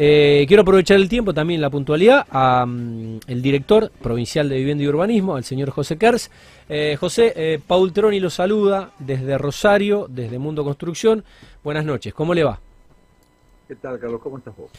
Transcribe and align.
Eh, 0.00 0.44
quiero 0.46 0.62
aprovechar 0.62 0.96
el 0.96 1.08
tiempo, 1.08 1.34
también 1.34 1.60
la 1.60 1.70
puntualidad, 1.70 2.24
a 2.30 2.64
mm, 2.64 3.18
el 3.26 3.42
director 3.42 3.90
provincial 4.00 4.48
de 4.48 4.56
Vivienda 4.56 4.84
y 4.84 4.86
Urbanismo, 4.86 5.34
al 5.34 5.42
señor 5.42 5.70
José 5.70 5.96
Kers. 5.96 6.30
Eh, 6.68 6.96
José, 7.00 7.32
eh, 7.34 7.58
Paul 7.66 7.92
Troni 7.92 8.20
lo 8.20 8.30
saluda 8.30 8.92
desde 9.00 9.36
Rosario, 9.38 10.06
desde 10.08 10.38
Mundo 10.38 10.62
Construcción. 10.62 11.24
Buenas 11.64 11.84
noches, 11.84 12.14
¿cómo 12.14 12.32
le 12.32 12.44
va? 12.44 12.60
¿Qué 13.66 13.74
tal, 13.74 13.98
Carlos? 13.98 14.20
¿Cómo 14.22 14.38
estás 14.38 14.56
vos? 14.56 14.70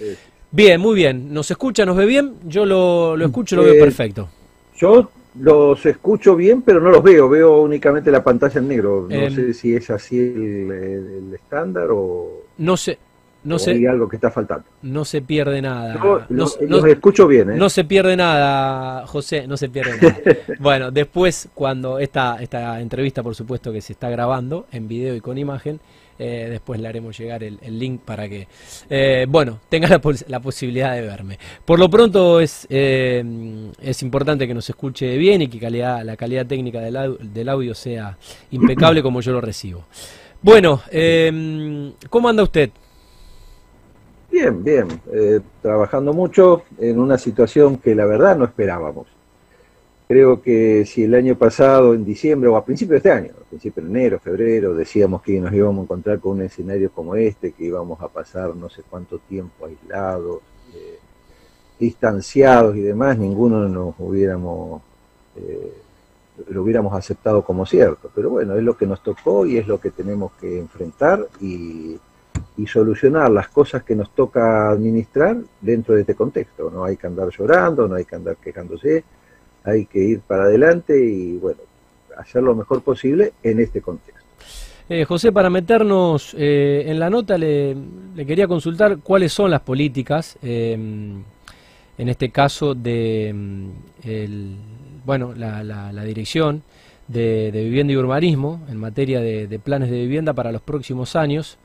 Bien, 0.52 0.80
muy 0.80 0.96
bien. 0.96 1.34
¿Nos 1.34 1.52
escucha, 1.52 1.86
nos 1.86 1.98
ve 1.98 2.06
bien? 2.06 2.36
Yo 2.46 2.66
lo, 2.66 3.18
lo 3.18 3.26
escucho, 3.26 3.58
lo 3.58 3.64
veo 3.64 3.74
Eh, 3.74 3.80
perfecto. 3.80 4.30
Yo 4.78 5.12
los 5.42 5.86
escucho 5.86 6.36
bien, 6.38 6.62
pero 6.62 6.80
no 6.80 6.90
los 6.92 7.04
veo. 7.04 7.28
Veo 7.30 7.62
únicamente 7.62 8.10
la 8.10 8.24
pantalla 8.24 8.60
en 8.60 8.68
negro. 8.70 9.06
No 9.10 9.16
Em. 9.16 9.36
sé 9.36 9.54
si 9.54 9.76
es 9.76 9.90
así 9.90 10.18
el, 10.18 11.32
estándar 11.36 11.90
o, 11.92 12.46
No 12.58 12.78
se, 12.78 12.98
no 13.44 13.56
o 13.56 13.60
se, 13.60 13.72
hay 13.72 13.86
algo 13.86 14.08
que 14.10 14.18
está 14.18 14.30
faltando. 14.32 14.66
no 14.82 15.06
se 15.06 15.22
pierde 15.22 15.62
nada. 15.62 15.94
No, 15.96 16.22
los, 16.30 16.60
no- 16.62 16.68
los 16.68 16.86
escucho 16.86 17.26
bien, 17.28 17.52
¿eh? 17.52 17.56
No 17.56 17.70
se 17.70 17.84
pierde 17.86 18.18
nada, 18.18 19.08
José, 19.08 19.48
no 19.48 19.56
se 19.58 19.70
pierde 19.70 19.92
nada. 20.02 20.18
Bueno, 20.60 20.92
después, 20.92 21.48
cuando 21.54 22.00
esta, 22.00 22.38
esta 22.42 22.80
entrevista, 22.82 23.24
por 23.24 23.36
supuesto, 23.36 23.72
que 23.72 23.82
se 23.82 23.94
está 23.94 24.10
grabando 24.10 24.68
en 24.72 24.88
video 24.90 25.16
y 25.16 25.22
con 25.22 25.38
imagen, 25.38 25.80
eh, 26.22 26.48
después 26.50 26.82
le 26.82 26.88
haremos 26.90 27.18
llegar 27.18 27.42
el, 27.46 27.58
el 27.62 27.80
link 27.80 28.02
para 28.02 28.28
que, 28.28 28.46
eh, 28.90 29.26
bueno, 29.30 29.60
tenga 29.70 29.88
la, 29.88 30.02
pos- 30.02 30.26
la 30.28 30.42
posibilidad 30.42 30.94
de 30.94 31.02
verme. 31.02 31.40
Por 31.64 31.80
lo 31.80 31.90
pronto 31.90 32.42
es, 32.42 32.68
eh, 32.70 33.24
es 33.82 34.04
importante 34.04 34.46
que 34.46 34.54
nos 34.54 34.70
escuche 34.70 35.16
bien 35.18 35.42
y 35.44 35.48
que 35.48 35.60
calidad, 35.60 36.04
la 36.04 36.18
calidad 36.18 36.46
técnica 36.46 36.82
del, 36.82 36.98
au- 36.98 37.18
del 37.20 37.48
audio 37.48 37.74
sea 37.74 38.18
impecable 38.52 39.02
como 39.02 39.22
yo 39.22 39.32
lo 39.32 39.40
recibo. 39.40 39.86
Bueno, 40.42 40.82
¿cómo 42.10 42.28
anda 42.30 42.44
usted? 42.44 42.70
Bien, 44.32 44.64
bien. 44.64 44.88
Eh, 45.12 45.40
trabajando 45.62 46.14
mucho 46.14 46.64
en 46.78 47.00
una 47.00 47.18
situación 47.18 47.78
que 47.78 47.96
la 47.96 48.06
verdad 48.06 48.38
no 48.38 48.46
esperábamos. 48.46 49.08
Creo 50.08 50.42
que 50.42 50.86
si 50.86 51.04
el 51.04 51.14
año 51.14 51.36
pasado, 51.38 51.94
en 51.94 52.04
diciembre 52.04 52.50
o 52.50 52.56
a 52.56 52.66
principios 52.66 52.92
de 53.04 53.10
este 53.10 53.12
año, 53.12 53.32
a 53.40 53.48
principios 53.48 53.86
de 53.86 53.92
enero, 53.92 54.20
febrero, 54.20 54.74
decíamos 54.74 55.22
que 55.22 55.40
nos 55.40 55.54
íbamos 55.54 55.82
a 55.82 55.84
encontrar 55.84 56.20
con 56.20 56.38
un 56.38 56.44
escenario 56.44 56.92
como 56.92 57.16
este, 57.16 57.52
que 57.52 57.66
íbamos 57.66 58.02
a 58.02 58.08
pasar 58.08 58.56
no 58.56 58.70
sé 58.70 58.82
cuánto 58.90 59.20
tiempo 59.20 59.66
aislados, 59.66 60.42
eh, 60.74 61.00
distanciados 61.80 62.76
y 62.76 62.82
demás, 62.82 63.18
ninguno 63.20 63.68
nos 63.68 63.96
hubiéramos, 64.00 64.82
eh, 65.36 65.74
lo 66.50 66.64
hubiéramos 66.64 66.94
aceptado 66.94 67.44
como 67.44 67.66
cierto. 67.68 68.10
Pero 68.14 68.32
bueno, 68.32 68.56
es 68.56 68.64
lo 68.64 68.76
que 68.76 68.88
nos 68.88 69.04
tocó 69.04 69.46
y 69.46 69.58
es 69.58 69.68
lo 69.68 69.80
que 69.80 69.92
tenemos 69.92 70.32
que 70.40 70.58
enfrentar 70.58 71.28
y 71.40 72.00
y 72.62 72.68
solucionar 72.68 73.32
las 73.32 73.48
cosas 73.48 73.84
que 73.84 73.96
nos 73.96 74.14
toca 74.14 74.70
administrar 74.70 75.38
dentro 75.62 75.96
de 75.96 76.02
este 76.02 76.16
contexto. 76.16 76.70
No 76.70 76.84
hay 76.84 76.98
que 76.98 77.08
andar 77.08 77.30
llorando, 77.30 77.88
no 77.88 77.96
hay 77.96 78.04
que 78.06 78.16
andar 78.16 78.36
quejándose, 78.38 79.04
hay 79.64 79.86
que 79.86 80.00
ir 80.00 80.20
para 80.20 80.44
adelante 80.44 81.00
y 81.00 81.38
bueno, 81.38 81.62
hacer 82.18 82.44
lo 82.44 82.56
mejor 82.56 82.82
posible 82.82 83.34
en 83.44 83.60
este 83.62 83.82
contexto. 83.82 84.20
Eh, 84.90 85.06
José, 85.06 85.32
para 85.32 85.50
meternos 85.50 86.36
eh, 86.38 86.84
en 86.88 87.00
la 87.00 87.10
nota, 87.10 87.38
le, 87.38 87.78
quería 88.28 88.48
consultar 88.48 88.98
cuáles 89.00 89.32
son 89.32 89.52
las 89.52 89.62
políticas, 89.62 90.38
eh, 90.42 90.74
en 90.74 92.08
este 92.10 92.30
caso 92.32 92.74
de 92.76 93.30
el, 94.04 94.56
bueno, 95.06 95.34
la, 95.36 95.64
la- 95.64 95.94
la 95.94 96.04
dirección 96.04 96.64
de, 97.08 97.52
vivienda 97.54 97.94
y 97.94 97.98
urbanismo 97.98 98.66
en 98.70 98.78
materia 98.78 99.22
de 99.22 99.60
planes 99.60 99.90
de 99.92 99.98
vivienda 100.00 100.34
para 100.34 100.52
los 100.52 100.62
próximos 100.62 101.16
años 101.16 101.58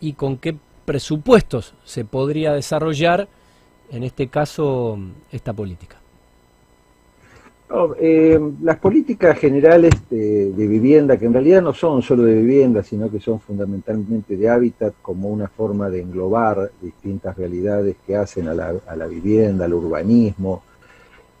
y 0.00 0.14
con 0.14 0.36
qué 0.36 0.56
presupuestos 0.84 1.74
se 1.84 2.04
podría 2.04 2.52
desarrollar, 2.52 3.28
en 3.90 4.02
este 4.02 4.28
caso, 4.28 4.98
esta 5.32 5.52
política. 5.52 5.96
Eh, 7.98 8.38
las 8.62 8.78
políticas 8.78 9.36
generales 9.38 9.92
de, 10.08 10.52
vivienda, 10.54 11.16
que 11.16 11.26
en 11.26 11.32
realidad 11.32 11.60
no 11.60 11.72
son 11.74 12.02
solo 12.02 12.22
de 12.22 12.34
vivienda, 12.34 12.84
sino 12.84 13.10
que 13.10 13.18
son 13.18 13.40
fundamentalmente 13.40 14.36
de 14.36 14.48
hábitat 14.48 14.94
como 15.02 15.28
una 15.28 15.48
forma 15.48 15.90
de 15.90 16.02
englobar 16.02 16.70
distintas 16.80 17.36
realidades 17.36 17.96
que 18.06 18.16
hacen 18.16 18.46
a 18.48 18.54
la, 18.54 18.74
a 18.86 18.94
la 18.94 19.06
vivienda, 19.06 19.64
al 19.64 19.74
urbanismo, 19.74 20.62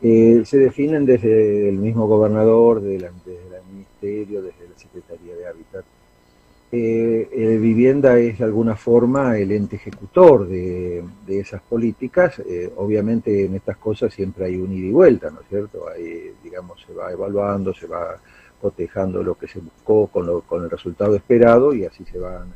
eh, 0.02 0.42
se 0.44 0.58
definen 0.58 1.06
desde 1.06 1.68
el 1.68 1.78
mismo 1.78 2.06
gobernador, 2.06 2.80
de 2.80 2.98
la- 3.00 3.12
desde 3.24 3.56
el 3.56 3.64
ministerio, 3.72 4.42
desde 4.42 4.68
la 4.68 4.76
Secretaría 4.76 5.36
de 5.36 5.46
Hábitat. 5.46 5.84
Eh, 6.76 7.28
eh, 7.30 7.56
vivienda 7.58 8.18
es 8.18 8.38
de 8.40 8.44
alguna 8.46 8.74
forma 8.74 9.38
el 9.38 9.52
ente 9.52 9.76
ejecutor 9.76 10.48
de, 10.48 11.04
esas 11.28 11.62
políticas. 11.62 12.40
Eh, 12.40 12.68
obviamente 12.76 13.44
en 13.44 13.54
estas 13.54 13.76
cosas 13.76 14.12
siempre 14.12 14.46
hay 14.46 14.56
un 14.56 14.72
ida 14.72 14.86
y 14.88 14.90
vuelta, 14.90 15.30
¿no 15.30 15.40
es 15.42 15.46
cierto? 15.48 15.88
Hay, 15.88 16.32
digamos, 16.42 16.82
se 16.84 16.92
va 16.92 17.12
evaluando, 17.12 17.72
se 17.72 17.86
va 17.86 18.18
cotejando 18.60 19.22
lo 19.22 19.36
que 19.36 19.46
se 19.46 19.60
buscó 19.60 20.08
con, 20.08 20.26
lo- 20.26 20.40
con 20.40 20.64
el 20.64 20.70
resultado 20.70 21.14
esperado 21.14 21.72
y 21.74 21.84
así 21.84 22.04
se 22.10 22.18
van 22.18 22.52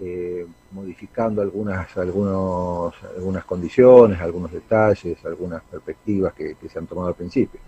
eh, 0.00 0.44
modificando 0.72 1.40
algunas, 1.40 1.96
algunos, 1.96 2.94
algunas 3.16 3.44
condiciones, 3.44 4.20
algunos 4.20 4.50
detalles, 4.50 5.24
algunas 5.24 5.62
perspectivas 5.62 6.32
que 6.34 6.56
se 6.68 6.78
han 6.80 6.86
tomado 6.88 7.08
al 7.08 7.14
principio. 7.14 7.60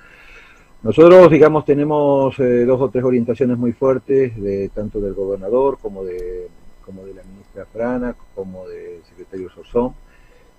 Nosotros, 0.84 1.31
digamos, 1.31 1.65
tenemos 1.65 2.39
eh, 2.39 2.67
dos 2.67 2.78
o 2.78 2.91
tres 2.91 3.03
orientaciones 3.05 3.56
muy 3.56 3.72
fuertes, 3.72 4.37
de, 4.41 4.69
tanto 4.69 5.00
del 5.00 5.15
gobernador 5.15 5.78
como 5.81 6.05
de, 6.05 6.49
como 6.84 7.05
de 7.06 7.15
la 7.15 7.22
ministra 7.22 7.65
Frana, 7.72 8.15
como 8.34 8.69
del 8.69 9.03
secretario 9.09 9.49
Sosón, 9.49 9.94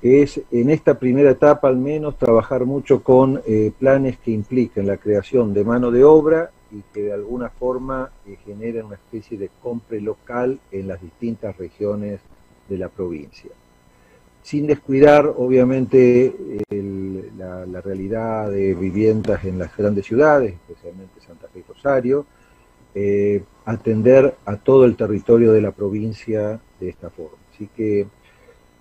que 0.02 0.24
es 0.24 0.42
en 0.52 0.72
esta 0.72 0.98
primera 0.98 1.30
etapa 1.30 1.68
al 1.68 1.78
menos 1.78 2.18
trabajar 2.18 2.66
mucho 2.66 3.04
con 3.04 3.40
eh, 3.46 3.72
planes 3.78 4.18
que 4.18 4.32
impliquen 4.32 4.88
la 4.88 4.98
creación 4.98 5.54
de 5.54 5.64
mano 5.64 5.92
de 5.92 6.04
obra 6.04 6.50
y 6.72 6.82
que 6.92 7.04
de 7.04 7.14
alguna 7.14 7.50
forma 7.50 8.10
eh, 8.26 8.36
generen 8.44 8.88
una 8.88 8.96
especie 8.96 9.38
de 9.38 9.52
compre 9.62 10.02
local 10.02 10.60
en 10.72 10.88
las 10.88 11.04
distintas 11.04 11.56
regiones 11.56 12.20
de 12.68 12.78
la 12.80 12.90
provincia. 12.90 13.52
Sin 14.42 14.66
descuidar 14.66 15.32
obviamente 15.38 16.36
el- 16.72 17.05
la, 17.38 17.82
realidad 17.82 18.52
de 18.52 18.74
viviendas 18.74 19.44
en 19.46 19.60
las 19.60 19.76
grandes 19.76 20.06
ciudades, 20.06 20.54
especialmente 20.54 21.22
Santa 21.22 21.48
Fe 21.48 21.60
y 21.60 21.64
Rosario, 21.64 22.26
eh, 22.94 23.44
atender 23.66 24.36
a 24.46 24.58
todo 24.58 24.86
el 24.86 24.96
territorio 24.96 25.52
de 25.52 25.62
la 25.62 25.72
provincia 25.72 26.60
de 26.80 26.90
esta 26.90 27.10
forma. 27.10 27.38
Así 27.54 27.68
que 27.76 28.08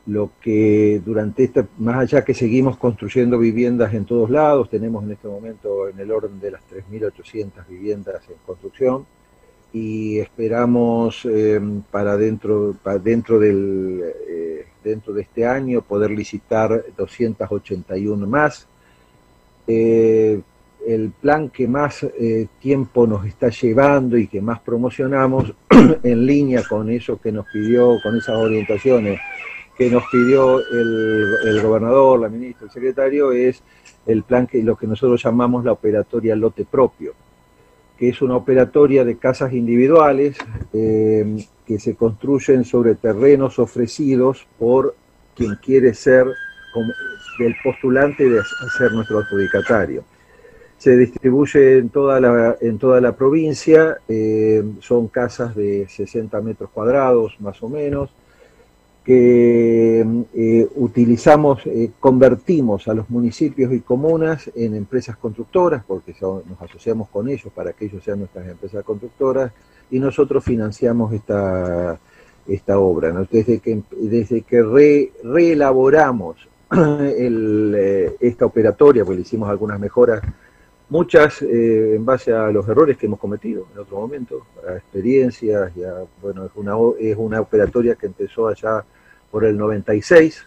lo 0.06 0.30
que 0.40 1.00
durante 1.04 1.44
esta, 1.44 1.66
más 1.78 1.96
allá 1.96 2.24
que 2.24 2.34
seguimos 2.34 2.76
construyendo 2.76 3.38
viviendas 3.38 3.94
en 3.94 4.04
todos 4.04 4.30
lados, 4.30 4.68
tenemos 4.68 5.02
en 5.04 5.12
este 5.12 5.28
momento 5.28 5.88
en 5.88 5.98
el 5.98 6.10
orden 6.10 6.38
de 6.40 6.50
las 6.50 6.62
3.800 6.68 7.66
viviendas 7.68 8.22
en 8.28 8.36
construcción, 8.46 9.06
y 9.74 10.20
esperamos 10.20 11.26
eh, 11.28 11.60
para 11.90 12.16
dentro 12.16 12.76
para 12.80 12.98
dentro 13.00 13.40
del 13.40 14.02
eh, 14.28 14.66
dentro 14.84 15.12
de 15.12 15.22
este 15.22 15.46
año 15.46 15.82
poder 15.82 16.10
licitar 16.10 16.84
281 16.96 18.26
más. 18.26 18.68
Eh, 19.66 20.40
el 20.86 21.10
plan 21.12 21.48
que 21.48 21.66
más 21.66 22.02
eh, 22.02 22.46
tiempo 22.60 23.06
nos 23.06 23.24
está 23.24 23.48
llevando 23.48 24.18
y 24.18 24.26
que 24.26 24.42
más 24.42 24.60
promocionamos 24.60 25.54
en 26.02 26.26
línea 26.26 26.62
con 26.68 26.90
eso 26.90 27.18
que 27.18 27.32
nos 27.32 27.46
pidió 27.50 27.98
con 28.02 28.18
esas 28.18 28.36
orientaciones 28.36 29.18
que 29.78 29.90
nos 29.90 30.04
pidió 30.12 30.60
el, 30.60 31.34
el 31.46 31.62
gobernador 31.62 32.20
la 32.20 32.28
ministra 32.28 32.66
el 32.66 32.70
secretario 32.70 33.32
es 33.32 33.62
el 34.04 34.24
plan 34.24 34.46
que 34.46 34.62
lo 34.62 34.76
que 34.76 34.86
nosotros 34.86 35.22
llamamos 35.22 35.64
la 35.64 35.72
operatoria 35.72 36.36
lote 36.36 36.66
propio 36.66 37.14
que 37.98 38.08
es 38.08 38.22
una 38.22 38.36
operatoria 38.36 39.04
de 39.04 39.16
casas 39.16 39.52
individuales 39.52 40.36
eh, 40.72 41.46
que 41.66 41.78
se 41.78 41.94
construyen 41.94 42.64
sobre 42.64 42.94
terrenos 42.94 43.58
ofrecidos 43.58 44.46
por 44.58 44.94
quien 45.34 45.56
quiere 45.56 45.94
ser 45.94 46.26
el 47.40 47.54
postulante 47.62 48.28
de 48.28 48.40
ser 48.76 48.92
nuestro 48.92 49.18
adjudicatario. 49.18 50.04
Se 50.76 50.96
distribuye 50.96 51.78
en 51.78 51.88
toda 51.88 52.20
la, 52.20 52.56
en 52.60 52.78
toda 52.78 53.00
la 53.00 53.16
provincia, 53.16 53.98
eh, 54.08 54.62
son 54.80 55.08
casas 55.08 55.54
de 55.54 55.86
60 55.88 56.40
metros 56.42 56.70
cuadrados 56.70 57.36
más 57.40 57.62
o 57.62 57.68
menos, 57.68 58.10
que 59.04 60.00
eh, 60.34 60.68
utilizamos, 60.76 61.60
eh, 61.66 61.90
convertimos 62.00 62.88
a 62.88 62.94
los 62.94 63.10
municipios 63.10 63.70
y 63.74 63.80
comunas 63.80 64.50
en 64.54 64.74
empresas 64.74 65.16
constructoras, 65.18 65.84
porque 65.86 66.14
nos 66.20 66.62
asociamos 66.62 67.10
con 67.10 67.28
ellos 67.28 67.52
para 67.54 67.74
que 67.74 67.84
ellos 67.84 68.02
sean 68.02 68.20
nuestras 68.20 68.48
empresas 68.48 68.82
constructoras, 68.82 69.52
y 69.90 70.00
nosotros 70.00 70.42
financiamos 70.42 71.12
esta, 71.12 72.00
esta 72.48 72.78
obra. 72.78 73.12
Desde 73.30 73.58
que, 73.58 73.82
desde 73.90 74.40
que 74.40 74.62
re- 74.62 75.12
reelaboramos 75.22 76.48
el, 76.72 77.74
eh, 77.76 78.16
esta 78.20 78.46
operatoria, 78.46 79.04
pues 79.04 79.16
le 79.16 79.22
hicimos 79.22 79.50
algunas 79.50 79.78
mejoras, 79.78 80.22
muchas 80.88 81.42
eh, 81.42 81.96
en 81.96 82.04
base 82.06 82.32
a 82.32 82.50
los 82.50 82.66
errores 82.66 82.96
que 82.96 83.04
hemos 83.04 83.18
cometido 83.18 83.66
en 83.74 83.80
otro 83.80 83.98
momento, 84.00 84.46
a 84.66 84.76
experiencias, 84.76 85.72
y 85.76 85.82
bueno, 86.22 86.46
es 86.46 86.52
una, 86.54 86.72
es 86.98 87.16
una 87.18 87.40
operatoria 87.42 87.96
que 87.96 88.06
empezó 88.06 88.48
allá 88.48 88.82
por 89.34 89.44
el 89.44 89.58
96, 89.58 90.46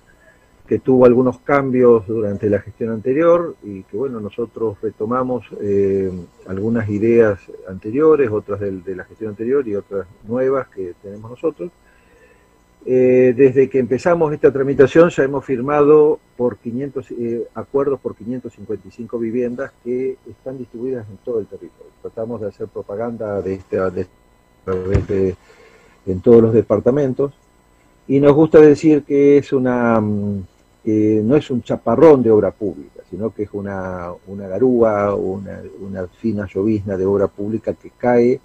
que 0.66 0.80
tuvo 0.80 1.06
algunos 1.06 1.40
cambios 1.40 2.08
durante 2.08 2.50
la 2.50 2.62
gestión 2.62 2.92
anterior 2.92 3.58
y 3.62 3.84
que 3.84 3.98
bueno, 3.98 4.22
nosotros 4.22 4.78
retomamos 4.82 5.46
eh, 5.60 6.10
algunas 6.48 6.88
ideas 6.88 7.38
anteriores, 7.68 8.30
otras 8.32 8.62
de, 8.62 8.96
la 8.96 9.04
gestión 9.04 9.32
anterior 9.32 9.68
y 9.68 9.76
otras 9.76 10.08
nuevas 10.26 10.70
que 10.70 10.94
tenemos 11.04 11.30
nosotros. 11.32 11.70
Eh, 12.86 13.34
desde 13.36 13.68
que 13.68 13.80
empezamos 13.80 14.32
esta 14.32 14.54
tramitación 14.54 15.10
ya 15.10 15.24
hemos 15.24 15.44
firmado 15.44 16.22
por 16.38 16.56
500 16.56 17.12
eh, 17.12 17.46
acuerdos 17.56 18.00
por 18.00 18.16
555 18.16 19.20
viviendas 19.20 19.74
que 19.84 20.16
están 20.30 20.58
distribuidas 20.58 21.06
en 21.10 21.18
todo 21.26 21.42
el 21.42 21.46
territorio. 21.48 21.92
Tratamos 22.02 22.40
de 22.40 22.48
hacer 22.48 22.70
propaganda 22.70 23.42
de 23.42 23.56
esta, 23.56 23.90
de, 23.90 24.08
de, 24.66 25.36
en 26.06 26.22
todos 26.22 26.42
los 26.42 26.54
departamentos 26.54 27.34
y 28.08 28.20
nos 28.20 28.34
gusta 28.34 28.60
decir 28.60 29.04
que 29.04 29.38
es 29.38 29.52
una 29.54 30.00
mm, 30.00 30.44
no 30.88 31.36
es 31.36 31.50
un 31.52 31.62
chaparrón 31.62 32.24
de 32.24 32.32
obra 32.32 32.52
pública, 32.52 33.02
sino 33.10 33.32
que 33.32 33.44
es 33.44 33.50
una, 33.52 34.10
una 34.28 34.48
garúa, 34.48 35.14
una, 35.16 35.62
una 35.82 36.08
fina 36.08 36.48
llovizna 36.48 36.96
de 36.96 37.06
obra 37.06 37.28
pública 37.28 37.74
que 37.74 37.92
cae 37.98 38.40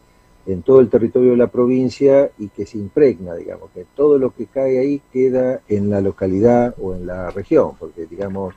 en 0.46 0.62
todo 0.62 0.80
el 0.80 0.88
territorio 0.88 1.30
de 1.32 1.36
la 1.36 1.46
provincia 1.46 2.30
y 2.38 2.48
que 2.48 2.66
se 2.66 2.78
impregna, 2.78 3.36
digamos, 3.36 3.70
que 3.70 3.86
todo 3.94 4.18
lo 4.18 4.34
que 4.34 4.46
cae 4.46 4.80
ahí 4.80 5.00
queda 5.12 5.60
en 5.68 5.88
la 5.88 6.00
localidad 6.00 6.74
o 6.80 6.94
en 6.94 7.06
la 7.06 7.30
región, 7.30 7.76
porque, 7.78 8.06
digamos, 8.06 8.54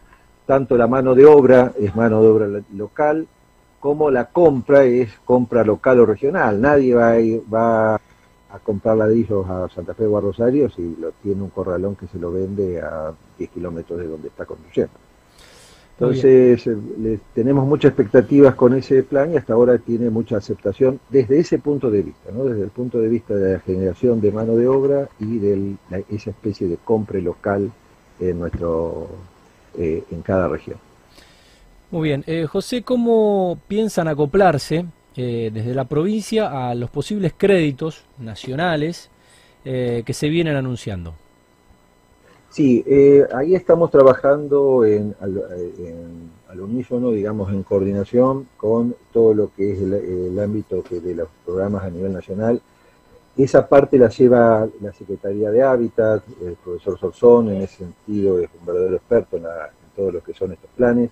tanto 0.47 0.77
la 0.77 0.87
mano 0.87 1.13
de 1.13 1.27
obra 1.27 1.73
es 1.79 1.95
mano 1.95 2.23
de 2.23 2.27
obra 2.27 2.47
local, 2.73 3.27
como 3.79 4.09
la 4.09 4.25
compra 4.25 4.83
es 4.83 5.11
compra 5.25 5.63
local 5.63 5.99
o 5.99 6.05
regional. 6.07 6.59
Nadie 6.59 6.95
va 6.95 7.13
va 7.53 8.01
a 8.55 8.59
comprar 8.59 8.97
ladrillos 8.97 9.47
a 9.49 9.67
Santa 9.69 9.93
Fe 9.93 10.05
o 10.05 10.17
a 10.17 10.21
Rosario 10.21 10.69
si 10.69 10.95
lo 10.99 11.11
tiene 11.23 11.41
un 11.41 11.49
corralón 11.49 11.95
que 11.95 12.07
se 12.07 12.17
lo 12.17 12.31
vende 12.31 12.81
a 12.81 13.13
10 13.37 13.49
kilómetros 13.49 13.99
de 13.99 14.07
donde 14.07 14.29
está 14.29 14.45
construyendo. 14.45 14.93
Entonces, 15.97 16.67
eh, 16.67 17.19
tenemos 17.33 17.65
muchas 17.65 17.89
expectativas 17.89 18.55
con 18.55 18.73
ese 18.73 19.01
plan 19.03 19.33
y 19.33 19.37
hasta 19.37 19.53
ahora 19.53 19.77
tiene 19.77 20.09
mucha 20.09 20.35
aceptación 20.35 20.99
desde 21.09 21.39
ese 21.39 21.57
punto 21.57 21.89
de 21.89 22.01
vista, 22.01 22.31
¿no? 22.33 22.43
desde 22.43 22.63
el 22.63 22.69
punto 22.69 22.99
de 22.99 23.07
vista 23.07 23.33
de 23.33 23.53
la 23.53 23.59
generación 23.61 24.19
de 24.19 24.31
mano 24.33 24.57
de 24.57 24.67
obra 24.67 25.07
y 25.19 25.37
de 25.39 25.75
esa 26.09 26.31
especie 26.31 26.67
de 26.67 26.75
compra 26.75 27.19
local 27.19 27.71
en, 28.19 28.39
nuestro, 28.39 29.07
eh, 29.77 30.03
en 30.11 30.21
cada 30.21 30.49
región. 30.49 30.77
Muy 31.91 32.09
bien. 32.09 32.25
Eh, 32.27 32.45
José, 32.45 32.83
¿cómo 32.83 33.57
piensan 33.69 34.09
acoplarse 34.09 34.85
eh, 35.17 35.49
desde 35.53 35.73
la 35.73 35.85
provincia 35.85 36.69
a 36.69 36.75
los 36.75 36.89
posibles 36.89 37.33
créditos 37.37 38.03
nacionales 38.19 39.09
eh, 39.63 40.03
que 40.05 40.13
se 40.13 40.27
vienen 40.27 40.55
anunciando. 40.57 41.13
Sí, 42.49 42.83
eh, 42.85 43.25
ahí 43.33 43.55
estamos 43.55 43.91
trabajando 43.91 44.85
en, 44.85 45.15
al, 45.19 46.59
unísono, 46.59 47.11
digamos, 47.11 47.51
en 47.51 47.63
coordinación 47.63 48.47
con 48.57 48.95
todo 49.11 49.33
lo 49.33 49.51
que 49.53 49.73
es 49.73 49.79
el, 49.79 50.39
ámbito 50.39 50.83
que 50.83 50.99
de 50.99 51.15
los 51.15 51.29
programas 51.45 51.83
a 51.83 51.89
nivel 51.89 52.13
nacional. 52.13 52.61
Esa 53.37 53.67
parte 53.67 53.97
la 53.97 54.09
lleva 54.09 54.67
la 54.81 54.93
Secretaría 54.93 55.49
de 55.49 55.63
Hábitat, 55.63 56.23
el 56.45 56.55
profesor 56.55 56.99
Sorzón, 56.99 57.49
en 57.51 57.61
ese 57.61 57.77
sentido 57.77 58.39
es 58.39 58.49
un 58.59 58.65
verdadero 58.65 58.95
experto 58.95 59.37
en, 59.37 59.43
en 59.43 59.95
todo 59.95 60.11
lo 60.11 60.23
que 60.23 60.33
son 60.33 60.51
estos 60.51 60.69
planes. 60.75 61.09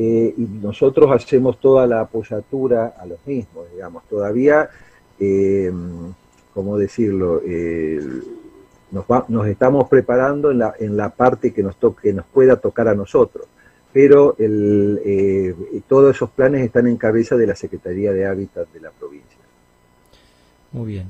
Eh, 0.00 0.32
y 0.36 0.42
nosotros 0.62 1.10
hacemos 1.10 1.58
toda 1.58 1.84
la 1.86 2.02
apoyatura 2.02 2.94
a 2.96 3.04
los 3.04 3.18
mismos, 3.26 3.66
digamos. 3.72 4.04
Todavía, 4.04 4.70
eh, 5.18 5.72
¿cómo 6.54 6.78
decirlo? 6.78 7.42
nos, 8.92 9.46
estamos 9.48 9.88
preparando 9.88 10.52
en 10.52 10.58
la, 10.58 10.74
en 10.78 10.96
la 10.96 11.10
parte 11.10 11.52
que 11.52 11.64
nos, 11.64 11.76
toque, 11.76 12.12
nos 12.12 12.26
pueda 12.26 12.56
tocar 12.56 12.86
a 12.86 12.94
nosotros, 12.94 13.46
pero 13.92 14.36
el, 14.38 15.00
eh, 15.04 15.54
todos 15.88 16.14
esos 16.14 16.30
planes 16.30 16.64
están 16.64 16.86
en 16.86 16.96
cabeza 16.96 17.36
de 17.36 17.46
la 17.48 17.56
Secretaría 17.56 18.12
de 18.12 18.26
Hábitat 18.26 18.68
de 18.72 18.80
la 18.80 18.90
provincia. 18.90 19.38
Muy 20.72 20.92
bien. 20.92 21.08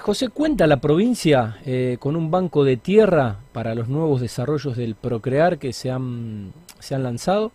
José, 0.00 0.30
¿cuenta 0.30 0.66
la 0.66 0.78
provincia 0.78 1.58
eh, 1.66 1.98
con 2.00 2.16
un 2.16 2.30
banco 2.30 2.64
de 2.64 2.78
tierra 2.78 3.40
para 3.52 3.74
los 3.74 3.88
nuevos 3.88 4.22
desarrollos 4.22 4.74
del 4.74 4.94
Procrear 4.94 5.58
que 5.58 5.74
se 5.74 5.90
han, 5.90 6.52
se 6.78 6.94
han 6.94 7.02
lanzado? 7.02 7.52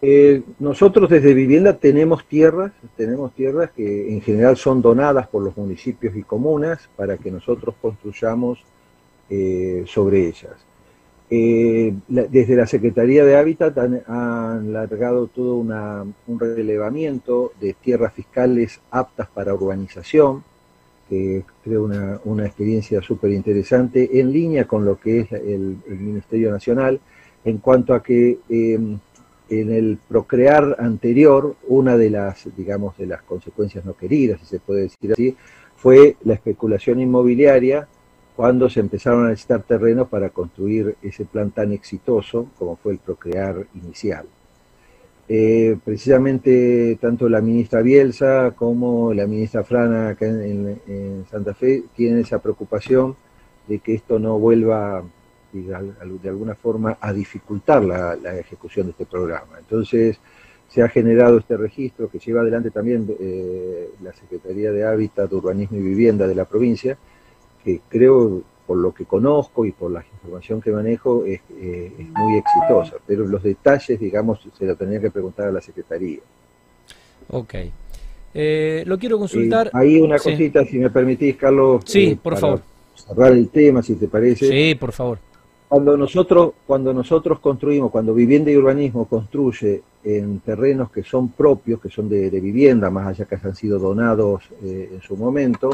Eh, 0.00 0.42
nosotros 0.58 1.10
desde 1.10 1.34
Vivienda 1.34 1.76
tenemos 1.76 2.24
tierras, 2.24 2.72
tenemos 2.96 3.34
tierras 3.34 3.70
que 3.72 4.10
en 4.10 4.22
general 4.22 4.56
son 4.56 4.80
donadas 4.80 5.28
por 5.28 5.42
los 5.42 5.54
municipios 5.54 6.16
y 6.16 6.22
comunas 6.22 6.88
para 6.96 7.18
que 7.18 7.30
nosotros 7.30 7.74
construyamos 7.82 8.64
eh, 9.28 9.84
sobre 9.86 10.28
ellas. 10.28 10.56
desde 11.28 12.56
la 12.56 12.66
Secretaría 12.66 13.26
de 13.26 13.36
Hábitat 13.36 13.76
han, 13.76 14.02
han 14.06 14.72
largado 14.72 15.26
todo 15.26 15.56
un 15.56 16.40
relevamiento 16.40 17.52
de 17.60 17.74
tierras 17.74 18.14
fiscales 18.14 18.80
aptas 18.90 19.28
para 19.28 19.52
urbanización, 19.52 20.42
que 21.10 21.42
creo 21.64 21.82
una, 21.84 22.20
una 22.24 22.46
experiencia 22.46 23.02
súper 23.02 23.32
interesante, 23.32 24.20
en 24.20 24.32
línea 24.32 24.66
con 24.66 24.84
lo 24.84 24.98
que 25.00 25.20
es 25.20 25.32
el, 25.32 25.78
Ministerio 25.88 26.52
Nacional, 26.52 27.00
en 27.44 27.58
cuanto 27.58 27.94
a 27.94 28.02
que 28.02 28.38
em, 28.48 28.96
en 29.48 29.72
el 29.72 29.98
procrear 30.08 30.76
anterior, 30.78 31.56
una 31.66 31.96
de 31.96 32.10
las, 32.10 32.48
digamos, 32.56 32.96
de 32.96 33.06
las 33.06 33.22
consecuencias 33.22 33.84
no 33.84 33.94
queridas, 33.94 34.38
si 34.40 34.46
se 34.46 34.60
puede 34.60 34.82
decir 34.82 35.12
así, 35.12 35.36
fue 35.74 36.16
la 36.22 36.34
especulación 36.34 37.00
inmobiliaria 37.00 37.88
cuando 38.36 38.70
se 38.70 38.78
empezaron 38.78 39.26
a 39.26 39.30
necesitar 39.30 39.64
terrenos 39.64 40.08
para 40.08 40.30
construir 40.30 40.94
ese 41.02 41.24
plan 41.24 41.50
tan 41.50 41.72
exitoso 41.72 42.46
como 42.56 42.76
fue 42.76 42.92
el 42.92 42.98
procrear 42.98 43.66
inicial. 43.74 44.26
Eh, 45.32 45.78
precisamente 45.84 46.98
tanto 47.00 47.28
la 47.28 47.40
ministra 47.40 47.82
Bielsa 47.82 48.50
como 48.56 49.14
la 49.14 49.28
ministra 49.28 49.62
Frana 49.62 50.08
acá 50.08 50.26
en, 50.26 51.24
Santa 51.30 51.54
Fe 51.54 51.84
tienen 51.94 52.18
esa 52.18 52.40
preocupación 52.40 53.14
de 53.68 53.78
que 53.78 53.94
esto 53.94 54.18
no 54.18 54.40
vuelva 54.40 55.04
de 55.52 56.28
alguna 56.28 56.56
forma 56.56 56.98
a 57.00 57.12
dificultar 57.12 57.84
la, 57.84 58.38
ejecución 58.40 58.86
de 58.86 58.90
este 58.90 59.06
programa. 59.06 59.60
Entonces 59.60 60.18
se 60.66 60.82
ha 60.82 60.88
generado 60.88 61.38
este 61.38 61.56
registro 61.56 62.10
que 62.10 62.18
lleva 62.18 62.40
adelante 62.40 62.72
también 62.72 63.06
eh, 63.20 63.88
la 64.02 64.12
Secretaría 64.12 64.72
de 64.72 64.84
Hábitat, 64.84 65.32
Urbanismo 65.32 65.76
y 65.76 65.82
Vivienda 65.82 66.26
de 66.26 66.34
la 66.34 66.44
provincia, 66.44 66.98
que 67.62 67.82
creo 67.88 68.42
por 68.70 68.78
lo 68.78 68.94
que 68.94 69.04
conozco 69.04 69.66
y 69.66 69.72
por 69.72 69.90
la 69.90 70.04
información 70.12 70.60
que 70.60 70.70
manejo, 70.70 71.24
es, 71.24 71.40
eh, 71.60 71.90
muy 72.16 72.38
exitosa. 72.38 72.98
Pero 73.04 73.26
los 73.26 73.42
detalles, 73.42 73.98
digamos, 73.98 74.38
se 74.56 74.64
lo 74.64 74.76
tendría 74.76 75.00
que 75.00 75.10
preguntar 75.10 75.48
a 75.48 75.50
la 75.50 75.60
Secretaría. 75.60 76.20
Ok. 77.30 77.54
Eh, 78.32 78.84
lo 78.86 78.96
quiero 78.96 79.18
consultar. 79.18 79.66
Eh, 79.66 79.70
ahí 79.72 80.00
una 80.00 80.20
cosita, 80.20 80.64
si 80.64 80.78
me 80.78 80.88
permitís, 80.88 81.34
Carlos. 81.34 81.82
Sí, 81.84 82.16
por 82.22 82.36
favor. 82.36 82.62
Cerrar 82.94 83.32
el 83.32 83.48
tema, 83.48 83.82
si 83.82 83.96
te 83.96 84.06
parece. 84.06 84.46
Sí, 84.46 84.76
por 84.76 84.92
favor. 84.92 85.18
Cuando 85.68 85.96
nosotros, 85.96 86.52
cuando 86.64 86.94
nosotros 86.94 87.40
construimos, 87.40 87.90
cuando 87.90 88.14
Vivienda 88.14 88.52
y 88.52 88.56
Urbanismo 88.56 89.06
construye 89.06 89.82
en 90.04 90.38
terrenos 90.38 90.92
que 90.92 91.02
son 91.02 91.30
propios, 91.30 91.80
que 91.80 91.90
son 91.90 92.08
de, 92.08 92.30
vivienda, 92.30 92.88
más 92.88 93.08
allá 93.08 93.24
que 93.24 93.34
hayan 93.34 93.56
sido 93.56 93.80
donados 93.80 94.44
en 94.62 95.00
su 95.02 95.16
momento, 95.16 95.70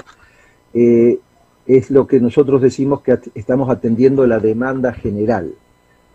eh, 0.73 1.18
es 1.66 1.90
lo 1.90 2.06
que 2.06 2.20
nosotros 2.20 2.62
decimos 2.62 3.02
que 3.02 3.18
estamos 3.35 3.68
atendiendo 3.70 4.26
la 4.26 4.38
demanda 4.38 4.92
general. 4.92 5.52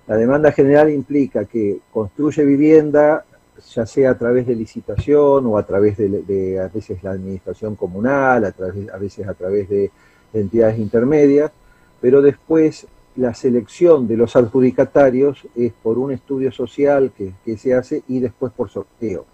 La 0.08 0.16
demanda 0.16 0.52
general 0.52 0.90
implica 0.90 1.46
que 1.46 1.80
construye 1.92 2.44
vivienda, 2.44 3.26
ya 3.74 3.86
sea 3.86 4.12
a 4.12 4.18
través 4.18 4.48
de 4.48 4.56
licitación 4.56 5.46
o 5.46 5.58
a 5.58 5.64
través 5.64 5.98
de, 5.98 6.60
a 6.60 6.68
veces 6.68 7.04
la 7.04 7.12
administración 7.12 7.76
comunal, 7.76 8.46
a, 8.46 8.54
a 8.94 8.98
veces 8.98 9.28
a 9.28 9.34
través 9.34 9.70
de 9.70 9.92
entidades 10.34 10.80
intermedias, 10.80 11.52
pero 12.00 12.22
después 12.22 12.88
la 13.16 13.34
selección 13.34 14.08
de 14.08 14.18
los 14.18 14.36
adjudicatarios 14.36 15.46
es 15.56 15.74
por 15.84 15.98
un 15.98 16.12
estudio 16.12 16.52
social 16.52 17.12
que, 17.16 17.34
que 17.44 17.58
se 17.58 17.74
hace 17.74 18.04
y 18.08 18.20
después 18.20 18.54
por 18.54 18.70
sorteo. 18.70 19.26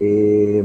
Eh, 0.00 0.62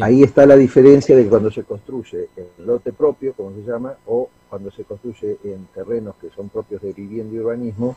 ahí 0.00 0.22
está 0.22 0.46
la 0.46 0.56
diferencia 0.56 1.16
de 1.16 1.26
cuando 1.26 1.50
se 1.50 1.64
construye 1.64 2.28
en 2.36 2.66
lote 2.66 2.92
propio, 2.92 3.32
como 3.34 3.52
se 3.52 3.62
llama, 3.62 3.94
o 4.06 4.28
cuando 4.48 4.70
se 4.70 4.84
construye 4.84 5.38
en 5.44 5.66
terrenos 5.74 6.14
que 6.20 6.30
son 6.30 6.48
propios 6.48 6.82
de 6.82 6.92
vivienda 6.92 7.34
y 7.34 7.38
urbanismo, 7.38 7.96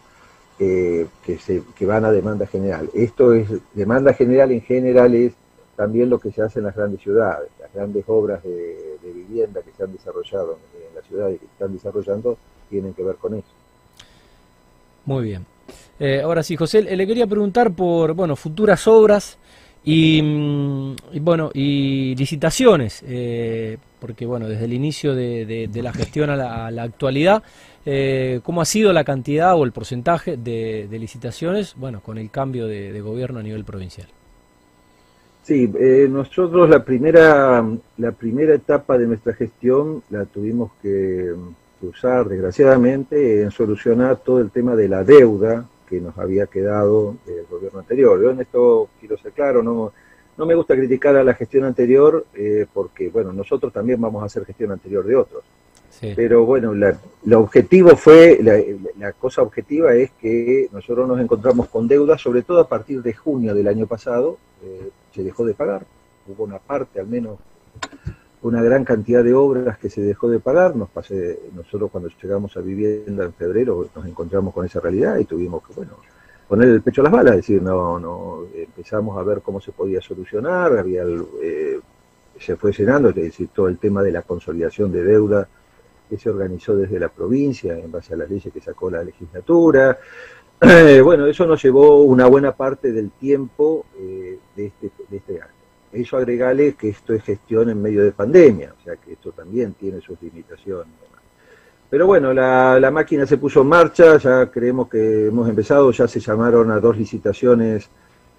eh, 0.59 1.07
que, 1.25 1.37
se, 1.37 1.63
que 1.75 1.85
van 1.85 2.05
a 2.05 2.11
demanda 2.11 2.45
general. 2.45 2.89
Esto 2.93 3.33
es, 3.33 3.49
demanda 3.73 4.13
general 4.13 4.51
en 4.51 4.61
general 4.61 5.15
es 5.15 5.33
también 5.75 6.09
lo 6.09 6.19
que 6.19 6.31
se 6.31 6.41
hace 6.41 6.59
en 6.59 6.65
las 6.65 6.75
grandes 6.75 7.01
ciudades. 7.01 7.49
Las 7.59 7.73
grandes 7.73 8.03
obras 8.07 8.43
de, 8.43 8.77
vivienda 9.03 9.61
que 9.61 9.71
se 9.75 9.83
han 9.83 9.91
desarrollado 9.91 10.59
en 10.75 10.95
la 10.95 11.01
ciudad 11.01 11.29
y 11.29 11.33
que 11.33 11.45
se 11.45 11.51
están 11.53 11.73
desarrollando 11.73 12.37
tienen 12.69 12.93
que 12.93 13.03
ver 13.03 13.15
con 13.15 13.33
eso. 13.33 13.47
Muy 15.05 15.23
bien. 15.23 15.45
Eh, 15.99 16.21
ahora 16.21 16.43
sí, 16.43 16.55
José, 16.55 16.81
le 16.83 17.07
quería 17.07 17.25
preguntar 17.25 17.71
por 17.73 18.13
bueno 18.13 18.35
futuras 18.35 18.87
obras 18.87 19.37
Y, 19.83 20.21
mm, 20.21 20.95
bueno, 21.21 21.49
y 21.53 22.15
licitaciones, 22.15 23.03
eh, 23.07 23.77
porque 23.99 24.25
bueno, 24.25 24.47
desde 24.47 24.65
el 24.65 24.73
inicio 24.73 25.15
de, 25.15 25.69
la 25.73 25.93
gestión 25.93 26.29
a 26.29 26.35
la, 26.71 26.83
actualidad, 26.83 27.41
eh, 27.85 28.41
¿cómo 28.43 28.61
ha 28.61 28.65
sido 28.65 28.93
la 28.93 29.03
cantidad 29.03 29.55
o 29.55 29.63
el 29.63 29.71
porcentaje 29.71 30.37
de, 30.37 30.87
licitaciones, 30.91 31.75
bueno, 31.75 32.01
con 32.01 32.17
el 32.19 32.29
cambio 32.29 32.67
de, 32.67 33.01
gobierno 33.01 33.39
a 33.39 33.43
nivel 33.43 33.63
provincial? 33.63 34.07
Sí, 35.43 35.71
eh, 35.79 36.07
nosotros 36.07 36.69
la 36.69 36.85
primera, 36.85 37.65
la 37.97 38.11
primera 38.11 38.53
etapa 38.53 38.95
de 38.99 39.07
nuestra 39.07 39.33
gestión 39.33 40.03
la 40.11 40.25
tuvimos 40.25 40.71
que, 40.83 41.33
que 41.79 41.87
usar, 41.87 42.29
desgraciadamente, 42.29 43.41
en 43.41 43.49
solucionar 43.49 44.17
todo 44.17 44.39
el 44.39 44.51
tema 44.51 44.75
de 44.75 44.87
la 44.87 45.03
deuda 45.03 45.65
que 45.91 45.99
nos 45.99 46.17
había 46.17 46.47
quedado 46.47 47.17
el 47.27 47.45
gobierno 47.49 47.79
anterior. 47.79 48.21
Yo 48.21 48.31
en 48.31 48.39
esto 48.39 48.87
quiero 48.97 49.17
ser 49.17 49.33
claro, 49.33 49.61
no, 49.61 49.91
no 50.37 50.45
me 50.45 50.55
gusta 50.55 50.73
criticar 50.73 51.17
a 51.17 51.23
la 51.23 51.33
gestión 51.33 51.65
anterior 51.65 52.25
eh, 52.33 52.65
porque, 52.73 53.09
bueno, 53.09 53.33
nosotros 53.33 53.73
también 53.73 53.99
vamos 53.99 54.23
a 54.23 54.27
hacer 54.27 54.45
gestión 54.45 54.71
anterior 54.71 55.05
de 55.05 55.17
otros. 55.17 55.43
Pero 56.15 56.45
bueno, 56.45 56.73
la, 56.73 56.97
el 57.25 57.33
objetivo 57.33 57.95
fue, 57.95 58.39
la, 58.97 59.11
cosa 59.11 59.43
objetiva 59.43 59.93
es 59.93 60.09
que 60.11 60.67
nosotros 60.71 61.07
nos 61.07 61.19
encontramos 61.19 61.67
con 61.67 61.87
deuda, 61.87 62.17
sobre 62.17 62.41
todo 62.41 62.61
a 62.61 62.67
partir 62.67 63.03
de 63.03 63.13
junio 63.13 63.53
del 63.53 63.67
año 63.67 63.85
pasado, 63.85 64.39
eh, 64.63 64.89
se 65.13 65.21
dejó 65.21 65.45
de 65.45 65.53
pagar, 65.53 65.85
hubo 66.27 66.45
una 66.45 66.57
parte 66.57 66.99
al 66.99 67.07
menos 67.07 67.37
una 68.43 68.61
gran 68.61 68.83
cantidad 68.83 69.23
de 69.23 69.33
obras 69.33 69.77
que 69.77 69.89
se 69.89 70.01
dejó 70.01 70.29
de 70.29 70.39
pagar. 70.39 70.75
Nos 70.75 70.89
pasé, 70.89 71.39
nosotros 71.55 71.91
cuando 71.91 72.09
llegamos 72.21 72.55
a 72.57 72.61
vivienda 72.61 73.25
en 73.25 73.33
febrero 73.33 73.87
nos 73.95 74.05
encontramos 74.05 74.53
con 74.53 74.65
esa 74.65 74.79
realidad 74.79 75.17
y 75.17 75.25
tuvimos 75.25 75.65
que, 75.65 75.73
bueno, 75.73 75.97
poner 76.47 76.69
el 76.69 76.81
pecho 76.81 77.01
a 77.01 77.05
las 77.05 77.13
balas, 77.13 77.35
decir, 77.35 77.61
no, 77.61 77.99
no, 77.99 78.45
empezamos 78.53 79.17
a 79.17 79.23
ver 79.23 79.41
cómo 79.41 79.61
se 79.61 79.71
podía 79.71 80.01
solucionar, 80.01 80.77
había 80.77 81.03
eh, 81.41 81.79
se 82.37 82.55
fue 82.57 82.73
llenando, 82.73 83.09
es 83.09 83.15
decir, 83.15 83.49
todo 83.53 83.67
el 83.67 83.77
tema 83.77 84.01
de 84.01 84.11
la 84.11 84.23
consolidación 84.23 84.91
de 84.91 85.03
deuda 85.03 85.47
que 86.09 86.17
se 86.17 86.29
organizó 86.29 86.75
desde 86.75 86.99
la 86.99 87.07
provincia 87.07 87.77
en 87.77 87.89
base 87.89 88.13
a 88.13 88.17
las 88.17 88.29
leyes 88.29 88.51
que 88.51 88.59
sacó 88.59 88.89
la 88.89 89.03
legislatura. 89.03 89.97
bueno, 91.03 91.25
eso 91.25 91.45
nos 91.45 91.63
llevó 91.63 92.03
una 92.03 92.27
buena 92.27 92.51
parte 92.53 92.91
del 92.91 93.11
tiempo 93.11 93.85
eh, 93.97 94.37
de, 94.55 94.65
este, 94.65 94.91
de 95.07 95.17
este 95.17 95.41
año. 95.41 95.60
Eso 95.93 96.17
agregale 96.17 96.73
que 96.73 96.89
esto 96.89 97.13
es 97.13 97.23
gestión 97.23 97.69
en 97.69 97.81
medio 97.81 98.03
de 98.03 98.11
pandemia, 98.11 98.73
o 98.79 98.83
sea 98.83 98.95
que 98.95 99.13
esto 99.13 99.31
también 99.31 99.73
tiene 99.73 99.99
sus 99.99 100.21
limitaciones. 100.21 100.93
Pero 101.89 102.07
bueno, 102.07 102.33
la, 102.33 102.89
máquina 102.89 103.25
se 103.25 103.37
puso 103.37 103.63
en 103.63 103.67
marcha, 103.67 104.17
ya 104.17 104.49
creemos 104.49 104.87
que 104.87 105.27
hemos 105.27 105.49
empezado, 105.49 105.91
ya 105.91 106.07
se 106.07 106.21
llamaron 106.21 106.71
a 106.71 106.79
dos 106.79 106.97
licitaciones 106.97 107.89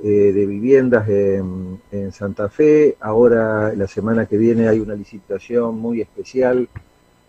eh, 0.02 0.08
de 0.08 0.46
viviendas 0.46 1.06
en, 1.06 1.78
Santa 2.12 2.48
Fe, 2.48 2.96
ahora 3.00 3.74
la 3.74 3.86
semana 3.86 4.24
que 4.24 4.38
viene 4.38 4.68
hay 4.68 4.80
una 4.80 4.94
licitación 4.94 5.78
muy 5.78 6.00
especial 6.00 6.66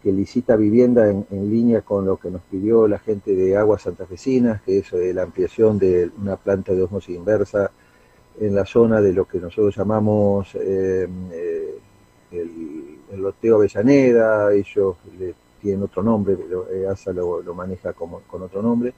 que 0.01 0.11
licita 0.13 0.55
vivienda 0.55 1.09
en, 1.09 1.25
línea 1.49 1.81
con 1.81 2.05
lo 2.05 2.15
que 2.15 2.31
nos 2.31 2.41
pidió 2.43 2.87
la 2.87 2.99
gente 2.99 3.35
de 3.35 3.57
Aguas 3.57 3.81
Santafesinas, 3.81 4.61
que 4.61 4.77
es 4.77 4.93
la 4.93 5.23
ampliación 5.23 5.77
de 5.77 6.09
una 6.21 6.37
planta 6.37 6.73
de 6.73 6.83
osmosis 6.83 7.17
inversa 7.17 7.69
en 8.39 8.55
la 8.55 8.65
zona 8.65 9.01
de 9.01 9.13
lo 9.13 9.25
que 9.25 9.39
nosotros 9.39 9.75
llamamos 9.75 10.55
eh, 10.55 11.07
eh, 11.31 11.75
el, 12.31 13.21
loteo 13.21 13.57
Avellaneda, 13.57 14.51
ellos 14.53 14.95
le 15.19 15.35
tienen 15.61 15.83
otro 15.83 16.01
nombre, 16.01 16.35
pero 16.35 16.67
eh, 16.71 16.87
ASA 16.87 17.13
lo, 17.13 17.41
maneja 17.53 17.93
como, 17.93 18.21
con 18.21 18.41
otro 18.41 18.61
nombre, 18.61 18.93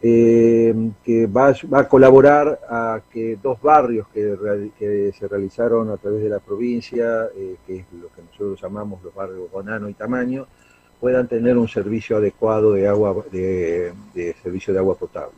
que 0.00 1.26
va, 1.26 1.54
va, 1.72 1.80
a 1.80 1.88
colaborar 1.88 2.60
a 2.68 3.00
que 3.10 3.36
dos 3.42 3.60
barrios 3.60 4.06
que, 4.08 4.70
que, 4.78 5.12
se 5.18 5.26
realizaron 5.26 5.90
a 5.90 5.96
través 5.96 6.22
de 6.22 6.28
la 6.28 6.38
provincia, 6.38 7.28
que 7.66 7.76
es 7.78 7.84
lo 8.00 8.08
que 8.08 8.22
nosotros 8.22 8.60
llamamos 8.60 9.02
los 9.02 9.12
barrios 9.12 9.50
Bonano 9.50 9.88
y 9.88 9.94
Tamaño, 9.94 10.46
puedan 11.00 11.26
tener 11.26 11.58
un 11.58 11.66
servicio 11.66 12.18
adecuado 12.18 12.74
de 12.74 12.86
agua, 12.86 13.24
de 13.32 13.92
servicio 14.42 14.72
de 14.72 14.78
agua 14.78 14.94
potable. 14.94 15.34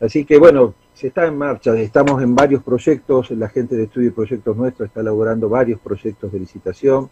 Así 0.00 0.24
que 0.24 0.38
bueno, 0.38 0.74
se 0.98 1.06
está 1.06 1.26
en 1.26 1.38
marcha, 1.38 1.78
estamos 1.78 2.20
en 2.20 2.34
varios 2.34 2.60
proyectos, 2.60 3.30
la 3.30 3.48
gente 3.48 3.76
de 3.76 3.84
estudio 3.84 4.08
y 4.08 4.10
proyectos 4.10 4.56
nuestros 4.56 4.88
está 4.88 5.00
elaborando 5.00 5.48
varios 5.48 5.78
proyectos 5.78 6.32
de 6.32 6.40
licitación 6.40 7.08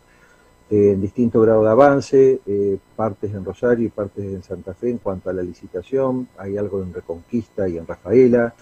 eh, 0.69 0.91
en 0.95 1.01
distinto 1.01 1.41
grado 1.41 1.63
de 1.63 1.71
avance, 1.71 2.41
eh, 2.45 2.79
partes 2.97 3.33
en 3.33 3.45
Rosario 3.45 3.87
y 3.87 3.91
partes 3.91 4.25
en 4.25 4.43
Santa 4.43 4.75
Fe 4.75 4.91
en 4.91 4.99
cuanto 4.99 5.31
a 5.31 5.33
la 5.33 5.41
licitación, 5.41 6.27
hay 6.37 6.57
algo 6.57 6.83
en 6.83 6.93
Reconquista 6.93 7.69
y 7.69 7.79
en 7.79 7.87
Rafaela. 7.87 8.55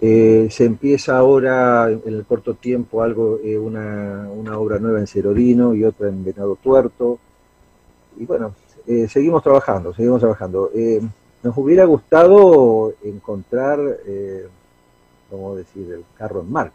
Eh, 0.00 0.46
se 0.52 0.64
empieza 0.66 1.18
ahora 1.18 1.90
en 1.90 2.02
el 2.06 2.24
corto 2.24 2.54
tiempo 2.54 3.02
algo, 3.02 3.40
una, 3.60 4.28
una, 4.32 4.56
obra 4.56 4.78
nueva 4.78 5.00
en 5.00 5.08
Cerodino 5.08 5.74
y 5.74 5.82
otra 5.82 6.08
en 6.08 6.24
Venado 6.24 6.56
Tuerto. 6.62 7.18
Y 8.20 8.24
bueno, 8.24 8.54
seguimos 9.08 9.42
trabajando, 9.42 9.92
seguimos 9.92 10.20
trabajando. 10.20 10.70
Nos 11.44 11.56
hubiera 11.58 11.84
gustado 11.84 12.94
encontrar, 13.02 13.78
eh, 14.06 14.48
¿cómo 15.30 15.54
decir?, 15.54 15.92
el 15.92 16.04
carro 16.16 16.40
en 16.40 16.50
marcha. 16.50 16.74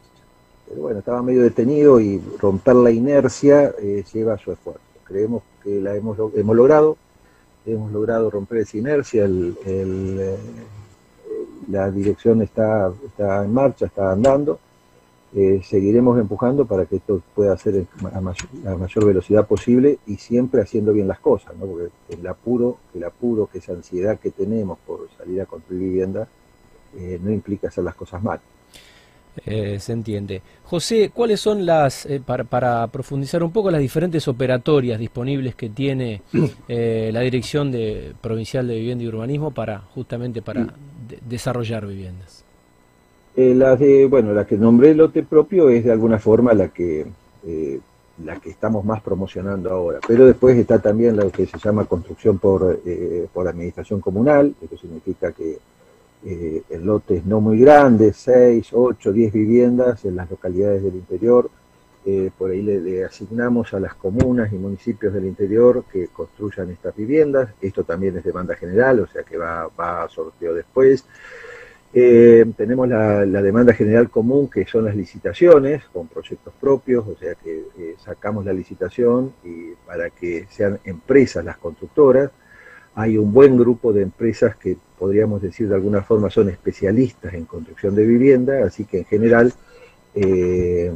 Pero 0.67 0.81
bueno, 0.81 0.99
estaba 0.99 1.23
medio 1.23 1.41
detenido 1.41 1.99
y 1.99 2.21
romper 2.39 2.75
la 2.75 2.91
inercia 2.91 3.73
eh, 3.79 4.05
lleva 4.13 4.37
su 4.37 4.51
esfuerzo. 4.51 4.81
Creemos 5.05 5.41
que 5.63 5.81
la 5.81 5.95
hemos, 5.95 6.17
hemos 6.35 6.55
logrado, 6.55 6.97
hemos 7.65 7.91
logrado 7.91 8.29
romper 8.29 8.59
esa 8.59 8.77
inercia, 8.77 9.25
eh, 9.27 10.37
la 11.67 11.89
dirección 11.89 12.43
está, 12.43 12.93
está 13.07 13.43
en 13.43 13.51
marcha, 13.51 13.87
está 13.87 14.11
andando 14.11 14.59
eh, 15.35 15.61
seguiremos 15.63 16.19
empujando 16.19 16.65
para 16.65 16.85
que 16.87 16.95
esto 16.95 17.21
pueda 17.35 17.55
ser 17.55 17.85
a 18.11 18.19
mayor, 18.19 18.49
mayor, 18.79 19.05
velocidad 19.05 19.45
posible 19.45 19.99
y 20.07 20.15
siempre 20.15 20.61
haciendo 20.61 20.91
bien 20.91 21.07
las 21.07 21.19
cosas, 21.19 21.55
¿no? 21.55 21.67
porque 21.67 21.89
el 22.09 22.25
apuro, 22.25 22.77
el 22.95 23.03
apuro, 23.03 23.47
que 23.47 23.59
esa 23.59 23.73
ansiedad 23.73 24.19
que 24.19 24.31
tenemos 24.31 24.79
por 24.87 25.07
salir 25.17 25.41
a 25.41 25.45
construir 25.45 25.81
vivienda, 25.81 26.27
eh, 26.97 27.19
no 27.21 27.31
implica 27.31 27.67
hacer 27.67 27.83
las 27.83 27.93
cosas 27.93 28.23
mal. 28.23 28.39
Eh, 29.45 29.79
se 29.79 29.93
entiende. 29.93 30.41
José, 30.63 31.11
¿cuáles 31.13 31.39
son 31.39 31.63
las, 31.63 32.07
para, 32.25 32.43
para, 32.43 32.87
profundizar 32.87 33.43
un 33.43 33.51
poco, 33.51 33.69
las 33.69 33.81
diferentes 33.81 34.27
operatorias 34.27 34.97
disponibles 34.99 35.53
que 35.53 35.69
tiene 35.69 36.23
la 36.67 37.19
Dirección 37.19 37.71
de, 37.71 38.15
Provincial 38.19 38.67
de 38.67 38.75
Vivienda 38.75 39.03
y 39.03 39.07
Urbanismo 39.07 39.51
para 39.51 39.77
justamente 39.79 40.41
para 40.41 40.73
desarrollar 41.21 41.85
viviendas? 41.85 42.48
Eh, 43.41 43.55
la 43.55 43.77
de, 43.77 44.05
bueno, 44.05 44.33
la 44.33 44.45
que 44.45 44.57
nombré 44.57 44.93
lote 44.93 45.23
propio 45.23 45.69
es 45.69 45.85
de 45.85 45.93
alguna 45.93 46.19
forma 46.19 46.53
la 46.53 46.67
que, 46.67 47.05
eh, 47.47 47.79
la 48.25 48.35
que 48.35 48.49
estamos 48.49 48.83
más 48.83 49.01
promocionando 49.01 49.71
ahora. 49.71 49.99
Pero 50.05 50.25
después 50.25 50.57
está 50.57 50.79
también 50.79 51.15
lo 51.15 51.31
que 51.31 51.45
se 51.45 51.57
llama 51.57 51.85
construcción 51.85 52.37
por, 52.37 52.81
eh, 52.85 53.27
por 53.31 53.47
administración 53.47 54.01
comunal, 54.01 54.53
esto 54.61 54.77
significa 54.77 55.31
que 55.31 55.57
el 56.21 56.83
lote 56.83 57.15
es 57.15 57.25
no 57.25 57.39
muy 57.39 57.57
grande, 57.57 58.11
6, 58.11 58.71
8, 58.73 59.13
10 59.13 59.31
viviendas 59.31 60.03
en 60.03 60.17
las 60.17 60.29
localidades 60.29 60.83
del 60.83 60.95
interior. 60.95 61.49
por 62.37 62.51
ahí 62.51 62.61
le, 62.61 63.05
asignamos 63.05 63.73
a 63.73 63.79
las 63.79 63.93
comunas 63.93 64.51
y 64.51 64.57
municipios 64.57 65.13
del 65.13 65.25
interior 65.25 65.85
que 65.89 66.07
construyan 66.07 66.71
estas 66.71 66.93
viviendas. 66.93 67.51
Esto 67.61 67.85
también 67.85 68.17
es 68.17 68.25
demanda 68.25 68.53
general, 68.55 68.99
o 68.99 69.07
sea 69.07 69.23
que 69.23 69.37
va, 69.37 69.69
va 69.79 70.03
a 70.03 70.09
sorteo 70.09 70.53
después. 70.53 71.05
Eh, 71.91 72.45
tenemos 72.55 72.87
la, 72.87 73.25
demanda 73.25 73.73
general 73.73 74.09
común, 74.09 74.47
que 74.47 74.65
son 74.65 74.85
las 74.85 74.95
licitaciones, 74.95 75.83
con 75.91 76.07
proyectos 76.07 76.53
propios, 76.59 77.07
o 77.07 77.15
sea 77.15 77.33
que 77.35 77.63
eh, 77.79 77.95
sacamos 77.97 78.45
la 78.45 78.53
licitación 78.53 79.33
y 79.43 79.73
para 79.87 80.11
que 80.11 80.45
sean 80.49 80.79
empresas 80.83 81.43
las 81.43 81.57
constructoras. 81.57 82.29
Hay 82.93 83.17
un 83.17 83.33
buen 83.33 83.57
grupo 83.57 83.91
de 83.91 84.03
empresas 84.03 84.55
que 84.55 84.77
podríamos 84.99 85.41
decir 85.41 85.67
de 85.67 85.75
alguna 85.75 86.03
forma 86.03 86.29
son 86.29 86.49
especialistas 86.49 87.33
en 87.33 87.45
construcción 87.45 87.95
de 87.95 88.05
vivienda, 88.05 88.65
así 88.65 88.85
que 88.85 88.99
en 88.99 89.05
general 89.05 89.53
eh, 90.13 90.91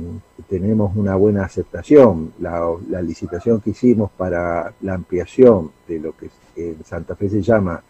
tenemos 0.48 0.96
una 0.96 1.16
buena 1.16 1.44
aceptación. 1.46 2.34
La, 2.40 2.68
la, 2.90 3.02
licitación 3.02 3.62
que 3.62 3.72
hicimos 3.72 4.12
para 4.12 4.74
la 4.82 4.94
ampliación 4.94 5.72
de 5.88 6.00
lo 6.00 6.16
que 6.16 6.30
en 6.56 6.84
Santa 6.84 7.16
Fe 7.16 7.30
se 7.30 7.42
llama 7.42 7.82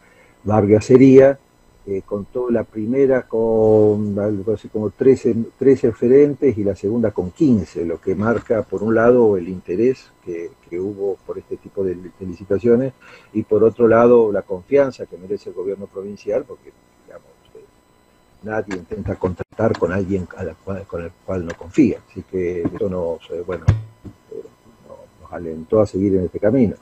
barrio 0.43 0.77
acería, 0.77 1.39
eh, 1.86 2.02
contó 2.06 2.50
la 2.50 2.63
primera 2.63 3.24
con 3.24 4.18
algo 4.18 4.54
así 4.54 4.70
como 4.70 4.92
13, 4.92 5.36
13 5.60 5.90
oferentes 5.90 6.58
y 6.58 6.63
la 6.63 6.78
segunda 6.78 7.12
con 7.12 7.32
15, 7.32 7.84
lo 7.84 8.00
que 8.00 8.16
marca 8.16 8.63
por 8.63 8.84
un 8.84 8.96
lado 8.96 9.36
el 9.36 9.50
interés 9.50 10.10
que, 10.24 10.52
hubo 10.80 11.18
por 11.28 11.38
este 11.38 11.58
tipo 11.58 11.84
de, 11.84 11.96
licitaciones 12.22 12.94
y 13.34 13.44
por 13.44 13.63
otro 13.63 13.88
lado 13.88 14.32
la 14.32 14.42
confianza 14.42 15.06
que 15.06 15.18
merece 15.18 15.50
el 15.50 15.56
gobierno 15.56 15.86
provincial, 15.86 16.46
porque 16.48 16.72
digamos, 17.06 17.28
eh, 17.54 17.66
nadie 18.42 18.78
intenta 18.78 19.16
contratar 19.16 19.78
con 19.78 19.92
alguien 19.92 20.25
con 20.88 21.04
el 21.04 21.12
cual 21.25 21.46
no 21.46 21.54
confía. 21.56 22.00
Así 22.10 22.24
que 22.24 22.62
eso 22.62 22.90
nos, 22.90 23.30
eh, 23.30 23.44
bueno, 23.46 23.66
nos 25.22 25.32
alentó 25.34 25.82
a 25.82 25.86
seguir 25.86 26.16
en 26.16 26.25
este 26.25 26.40
camino. 26.40 26.75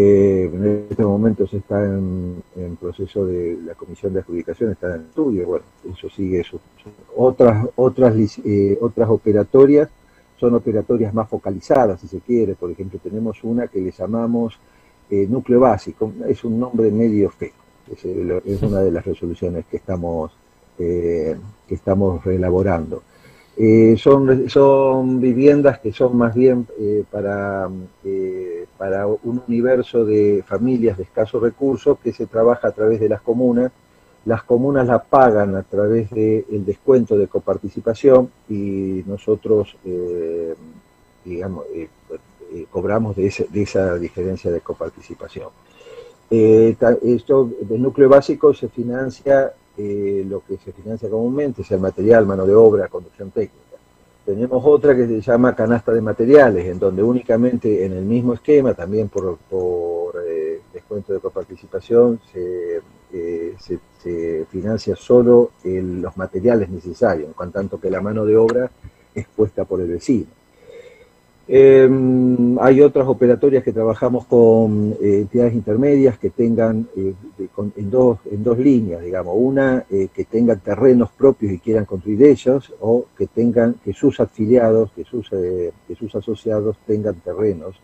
En 0.00 0.86
este 0.90 1.04
momento 1.04 1.46
se 1.46 1.56
está 1.56 1.84
en, 1.84 2.42
proceso 2.80 3.26
de 3.26 3.58
la 3.64 3.74
comisión 3.74 4.12
de 4.12 4.20
adjudicación, 4.20 4.70
está 4.70 4.94
en 4.94 5.02
estudio, 5.02 5.46
bueno, 5.46 5.64
eso 5.92 6.08
sigue 6.08 6.44
otras, 7.16 7.66
otras, 7.74 8.14
eh, 8.44 8.78
otras 8.80 9.08
operatorias, 9.08 9.88
son 10.36 10.54
operatorias 10.54 11.12
más 11.12 11.28
focalizadas, 11.28 12.00
si 12.00 12.06
se 12.06 12.20
quiere, 12.20 12.54
por 12.54 12.70
ejemplo, 12.70 13.00
tenemos 13.02 13.42
una 13.42 13.66
que 13.66 13.80
le 13.80 13.90
llamamos 13.90 14.56
eh, 15.10 15.26
núcleo 15.28 15.58
básico, 15.58 16.12
es 16.28 16.44
un 16.44 16.60
nombre 16.60 16.92
medio 16.92 17.30
feo, 17.30 17.50
es, 17.90 18.04
es, 18.04 18.62
una 18.62 18.80
de 18.80 18.92
las 18.92 19.04
resoluciones 19.04 19.66
que 19.66 19.78
estamos, 19.78 20.30
que 20.76 21.36
estamos 21.70 22.24
elaborando. 22.26 23.02
Eh, 23.60 23.96
son, 23.98 24.48
son 24.48 25.20
viviendas 25.20 25.80
que 25.80 25.92
son 25.92 26.16
más 26.16 26.32
bien 26.32 26.64
eh, 26.78 27.02
para, 27.10 27.68
eh, 28.04 28.66
para 28.78 29.08
un 29.08 29.42
universo 29.48 30.04
de 30.04 30.44
familias 30.46 30.96
de 30.96 31.02
escasos 31.02 31.42
recursos 31.42 31.98
que 31.98 32.12
se 32.12 32.26
trabaja 32.26 32.68
a 32.68 32.70
través 32.70 33.00
de 33.00 33.08
las 33.08 33.20
comunas. 33.20 33.72
Las 34.26 34.44
comunas 34.44 34.86
la 34.86 35.02
pagan 35.02 35.56
a 35.56 35.64
través 35.64 36.08
del 36.10 36.64
descuento 36.64 37.18
de 37.18 37.26
coparticipación 37.26 38.30
y 38.48 39.02
nosotros, 39.06 39.74
digamos, 41.24 41.64
cobramos 42.70 43.16
de, 43.16 43.32
de, 43.48 43.62
esa 43.62 43.94
diferencia 43.96 44.50
de 44.50 44.60
coparticipación. 44.60 45.48
esto, 46.30 47.50
el 47.70 47.82
núcleo 47.82 48.08
básico 48.10 48.52
se 48.52 48.68
financia 48.68 49.52
eh, 49.80 50.24
lo 50.28 50.40
que 50.44 50.56
se 50.56 50.72
financia 50.72 51.08
comúnmente, 51.08 51.62
sea 51.62 51.76
el 51.76 51.82
material, 51.82 52.26
mano 52.26 52.44
de 52.44 52.52
obra, 52.52 52.88
conducción 52.88 53.30
técnica. 53.30 53.76
Tenemos 54.26 54.60
otra 54.66 54.96
que 54.96 55.06
se 55.06 55.20
llama 55.20 55.54
canasta 55.54 55.92
de 55.92 56.00
materiales, 56.00 56.66
en 56.66 56.80
donde 56.80 57.00
únicamente 57.00 57.84
en 57.86 57.92
el 57.92 58.04
mismo 58.04 58.34
esquema, 58.34 58.74
también 58.74 59.08
por, 59.08 59.38
eh, 60.26 60.60
descuento 60.72 61.12
de 61.12 61.20
coparticipación, 61.20 62.20
se, 62.32 62.80
eh, 63.12 63.54
se, 63.58 64.46
financia 64.50 64.96
solo 64.96 65.52
los 65.62 66.16
materiales 66.16 66.68
necesarios, 66.70 67.30
en 67.40 67.52
tanto 67.52 67.80
que 67.80 67.90
la 67.90 68.00
mano 68.00 68.24
de 68.24 68.36
obra 68.36 68.70
es 69.14 69.26
puesta 69.28 69.64
por 69.64 69.80
el 69.80 69.88
vecino. 69.88 70.26
Em, 71.50 72.58
hay 72.60 72.82
otras 72.82 73.08
operatorias 73.08 73.64
que 73.64 73.72
trabajamos 73.72 74.26
con 74.26 74.94
eh, 75.00 75.20
entidades 75.20 75.54
intermedias 75.54 76.18
que 76.18 76.28
tengan 76.28 76.86
eh, 76.94 77.14
en, 77.74 77.90
dos, 77.90 78.18
en 78.30 78.44
dos 78.44 78.58
líneas, 78.58 79.02
digamos, 79.02 79.34
una 79.34 79.86
eh, 79.90 80.08
que 80.12 80.26
tengan 80.26 80.60
terrenos 80.60 81.10
propios 81.10 81.50
y 81.52 81.58
quieran 81.58 81.86
construir 81.86 82.22
ellos, 82.22 82.74
o 82.80 83.06
que 83.16 83.28
tengan 83.28 83.76
que 83.82 83.94
sus 83.94 84.20
afiliados, 84.20 84.90
que 84.92 85.04
sus, 85.04 85.30
que 85.30 85.94
sus 85.98 86.14
asociados 86.14 86.76
tengan 86.86 87.14
terrenos, 87.14 87.76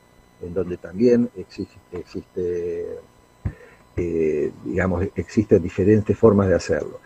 en 0.42 0.52
donde 0.52 0.76
también 0.76 1.30
existe, 1.35 1.78
existe 1.92 2.99
digamos, 3.97 5.06
existen 5.14 5.62
diferentes 5.62 6.18
formas 6.18 6.49
de 6.49 6.56
hacerlo. 6.56 6.99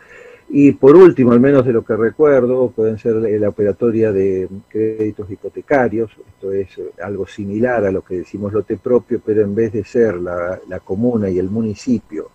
Y 0.50 0.73
por 0.73 0.97
último, 0.97 1.33
al 1.33 1.40
menos 1.40 1.67
de 1.67 1.75
lo 1.75 1.85
que 1.85 1.95
recuerdo, 1.95 2.71
pueden 2.71 2.99
ser 2.99 3.17
la 3.17 3.50
operatoria 3.50 4.12
de 4.12 4.49
créditos 4.69 5.31
hipotecarios, 5.31 6.11
esto 6.26 6.52
es 6.52 6.78
eh, 6.78 6.90
algo 7.02 7.26
similar 7.26 7.85
a 7.85 7.93
lo 7.93 8.02
que 8.02 8.19
decimos 8.19 8.55
lote 8.55 8.78
propio, 8.78 9.21
pero 9.25 9.43
en 9.43 9.55
vez 9.55 9.73
de 9.75 9.85
ser 9.85 10.14
la, 10.17 10.59
comuna 10.83 11.28
y 11.28 11.38
el 11.38 11.50
municipio 11.50 12.31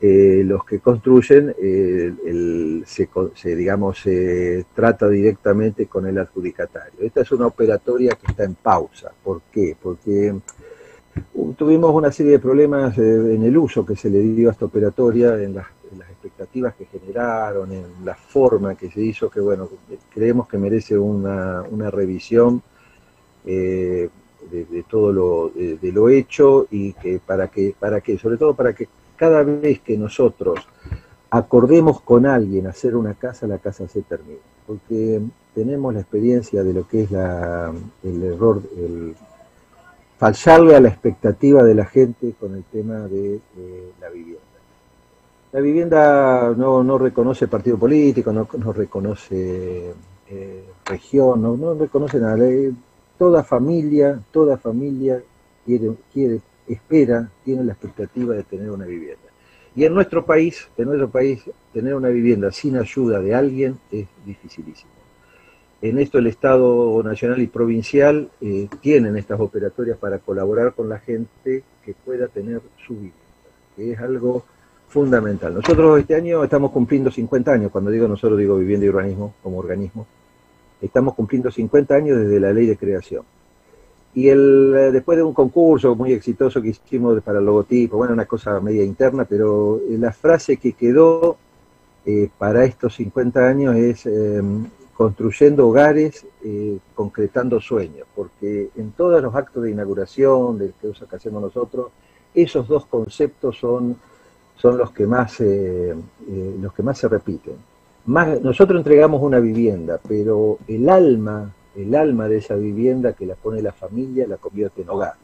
eh, 0.00 0.42
los 0.44 0.64
que 0.64 0.78
construyen, 0.78 1.52
eh, 1.60 2.12
el, 2.24 2.84
se, 2.86 3.56
digamos, 3.56 3.98
se 3.98 4.66
trata 4.72 5.08
directamente 5.08 5.86
con 5.86 6.06
el 6.06 6.18
adjudicatario. 6.18 7.00
Esta 7.00 7.22
es 7.22 7.32
una 7.32 7.46
operatoria 7.46 8.12
que 8.14 8.26
está 8.30 8.44
en 8.44 8.54
pausa. 8.54 9.10
¿Por 9.24 9.42
qué? 9.50 9.76
Porque 9.82 10.34
tuvimos 11.56 11.94
una 11.94 12.10
serie 12.10 12.32
de 12.32 12.38
problemas 12.38 12.96
en 12.98 13.42
el 13.42 13.56
uso 13.56 13.84
que 13.86 13.96
se 13.96 14.10
le 14.10 14.20
dio 14.20 14.48
a 14.48 14.52
esta 14.52 14.64
operatoria 14.64 15.34
en 15.42 15.54
las 15.54 15.66
expectativas 16.24 16.74
que 16.74 16.86
generaron, 16.86 17.70
en 17.72 17.84
la 18.04 18.14
forma 18.14 18.74
que 18.74 18.90
se 18.90 19.00
hizo, 19.00 19.28
que 19.28 19.40
bueno, 19.40 19.68
creemos 20.12 20.48
que 20.48 20.56
merece 20.56 20.96
una, 20.96 21.62
una 21.70 21.90
revisión 21.90 22.62
eh, 23.44 24.08
de, 24.50 24.84
todo 24.88 25.12
lo, 25.12 25.50
de, 25.50 25.92
lo 25.92 26.08
hecho 26.08 26.66
y 26.70 26.92
que 26.94 27.18
para 27.18 27.48
que, 27.48 27.74
para 27.78 28.00
que, 28.00 28.18
sobre 28.18 28.36
todo 28.36 28.54
para 28.54 28.74
que 28.74 28.88
cada 29.16 29.42
vez 29.42 29.80
que 29.80 29.96
nosotros 29.96 30.60
acordemos 31.30 32.00
con 32.00 32.26
alguien 32.26 32.66
hacer 32.66 32.96
una 32.96 33.14
casa, 33.14 33.46
la 33.46 33.58
casa 33.58 33.88
se 33.88 34.02
termine. 34.02 34.38
Porque 34.66 35.20
tenemos 35.54 35.92
la 35.92 36.00
experiencia 36.00 36.62
de 36.62 36.72
lo 36.72 36.88
que 36.88 37.02
es 37.02 37.10
la, 37.10 37.72
el 38.02 38.22
error, 38.22 38.62
el 38.76 39.14
fallarle 40.18 40.76
a 40.76 40.80
la 40.80 40.88
expectativa 40.88 41.62
de 41.62 41.74
la 41.74 41.84
gente 41.84 42.34
con 42.38 42.54
el 42.54 42.64
tema 42.64 43.00
de 43.08 43.40
la 44.00 44.08
vivienda. 44.10 44.42
La 45.52 45.60
vivienda 45.60 46.52
no, 46.56 46.98
reconoce 46.98 47.46
partido 47.46 47.78
político, 47.78 48.32
no, 48.32 48.72
reconoce 48.72 49.94
eh, 50.28 50.64
región, 50.84 51.42
no, 51.42 51.74
reconoce 51.74 52.18
nada. 52.18 52.44
Eh, 52.44 52.72
toda 53.16 53.44
familia, 53.44 54.20
toda 54.32 54.56
familia 54.56 55.22
quiere, 55.64 55.92
quiere, 56.12 56.40
espera, 56.66 57.30
tiene 57.44 57.62
la 57.62 57.72
expectativa 57.72 58.34
de 58.34 58.42
tener 58.42 58.70
una 58.70 58.84
vivienda. 58.84 59.22
Y 59.76 59.84
en 59.84 59.94
nuestro 59.94 60.24
país, 60.24 60.68
en 60.76 60.86
nuestro 60.86 61.08
país, 61.08 61.42
tener 61.72 61.94
una 61.94 62.08
vivienda 62.08 62.50
sin 62.50 62.76
ayuda 62.76 63.20
de 63.20 63.34
alguien 63.34 63.78
es 63.90 64.06
dificilísimo. 64.24 64.93
En 65.82 65.98
esto 65.98 66.18
el 66.18 66.26
Estado 66.26 67.02
nacional 67.02 67.42
y 67.42 67.46
provincial 67.46 68.30
eh, 68.40 68.68
tienen 68.80 69.16
estas 69.16 69.38
operatorias 69.40 69.98
para 69.98 70.18
colaborar 70.18 70.72
con 70.74 70.88
la 70.88 70.98
gente 70.98 71.62
que 71.84 71.94
pueda 72.04 72.28
tener 72.28 72.62
su 72.86 72.94
vivienda, 72.94 73.18
que 73.76 73.92
es 73.92 73.98
algo 73.98 74.44
fundamental. 74.88 75.54
Nosotros 75.54 76.00
este 76.00 76.14
año 76.14 76.42
estamos 76.42 76.70
cumpliendo 76.70 77.10
50 77.10 77.52
años, 77.52 77.70
cuando 77.70 77.90
digo 77.90 78.08
nosotros 78.08 78.38
digo 78.38 78.56
vivienda 78.56 78.86
y 78.86 78.88
urbanismo 78.88 79.34
como 79.42 79.58
organismo, 79.58 80.06
estamos 80.80 81.14
cumpliendo 81.14 81.50
50 81.50 81.94
años 81.94 82.18
desde 82.18 82.40
la 82.40 82.52
ley 82.52 82.66
de 82.66 82.76
creación. 82.76 83.24
Y 84.14 84.28
el, 84.28 84.72
eh, 84.76 84.92
después 84.92 85.18
de 85.18 85.24
un 85.24 85.34
concurso 85.34 85.94
muy 85.96 86.12
exitoso 86.12 86.62
que 86.62 86.68
hicimos 86.68 87.20
para 87.22 87.40
el 87.40 87.44
logotipo, 87.44 87.96
bueno, 87.96 88.14
una 88.14 88.26
cosa 88.26 88.60
media 88.60 88.84
interna, 88.84 89.24
pero 89.24 89.80
eh, 89.90 89.98
la 89.98 90.12
frase 90.12 90.56
que 90.56 90.72
quedó 90.72 91.36
para 92.36 92.66
estos 92.66 92.96
50 92.96 93.48
años 93.48 93.74
es 93.76 94.04
em, 94.04 94.66
construyendo 94.96 95.68
hogares, 95.68 96.26
concretando 96.94 97.60
sueños, 97.60 98.06
porque 98.14 98.70
en 98.76 98.92
todos 98.92 99.20
los 99.22 99.34
actos 99.34 99.64
de 99.64 99.72
inauguración, 99.72 100.58
de 100.58 100.70
cosas 100.70 101.08
que 101.08 101.16
hacemos 101.16 101.42
nosotros, 101.42 101.88
esos 102.34 102.68
dos 102.68 102.86
conceptos 102.86 103.58
son 103.58 103.96
son 104.56 104.78
los 104.78 104.92
que 104.92 105.06
más, 105.06 105.40
eh, 105.40 105.94
eh, 106.26 106.56
los 106.60 106.72
que 106.72 106.82
más 106.82 106.98
se 106.98 107.08
repiten. 107.08 107.54
Nosotros 108.06 108.78
entregamos 108.78 109.22
una 109.22 109.40
vivienda, 109.40 109.98
pero 110.06 110.58
el 110.68 110.88
alma, 110.88 111.52
el 111.74 111.94
alma 111.94 112.28
de 112.28 112.38
esa 112.38 112.54
vivienda 112.54 113.14
que 113.14 113.26
la 113.26 113.34
pone 113.34 113.62
la 113.62 113.72
familia 113.72 114.26
la 114.26 114.36
convierte 114.36 114.82
en 114.82 114.90
hogar. 114.90 115.14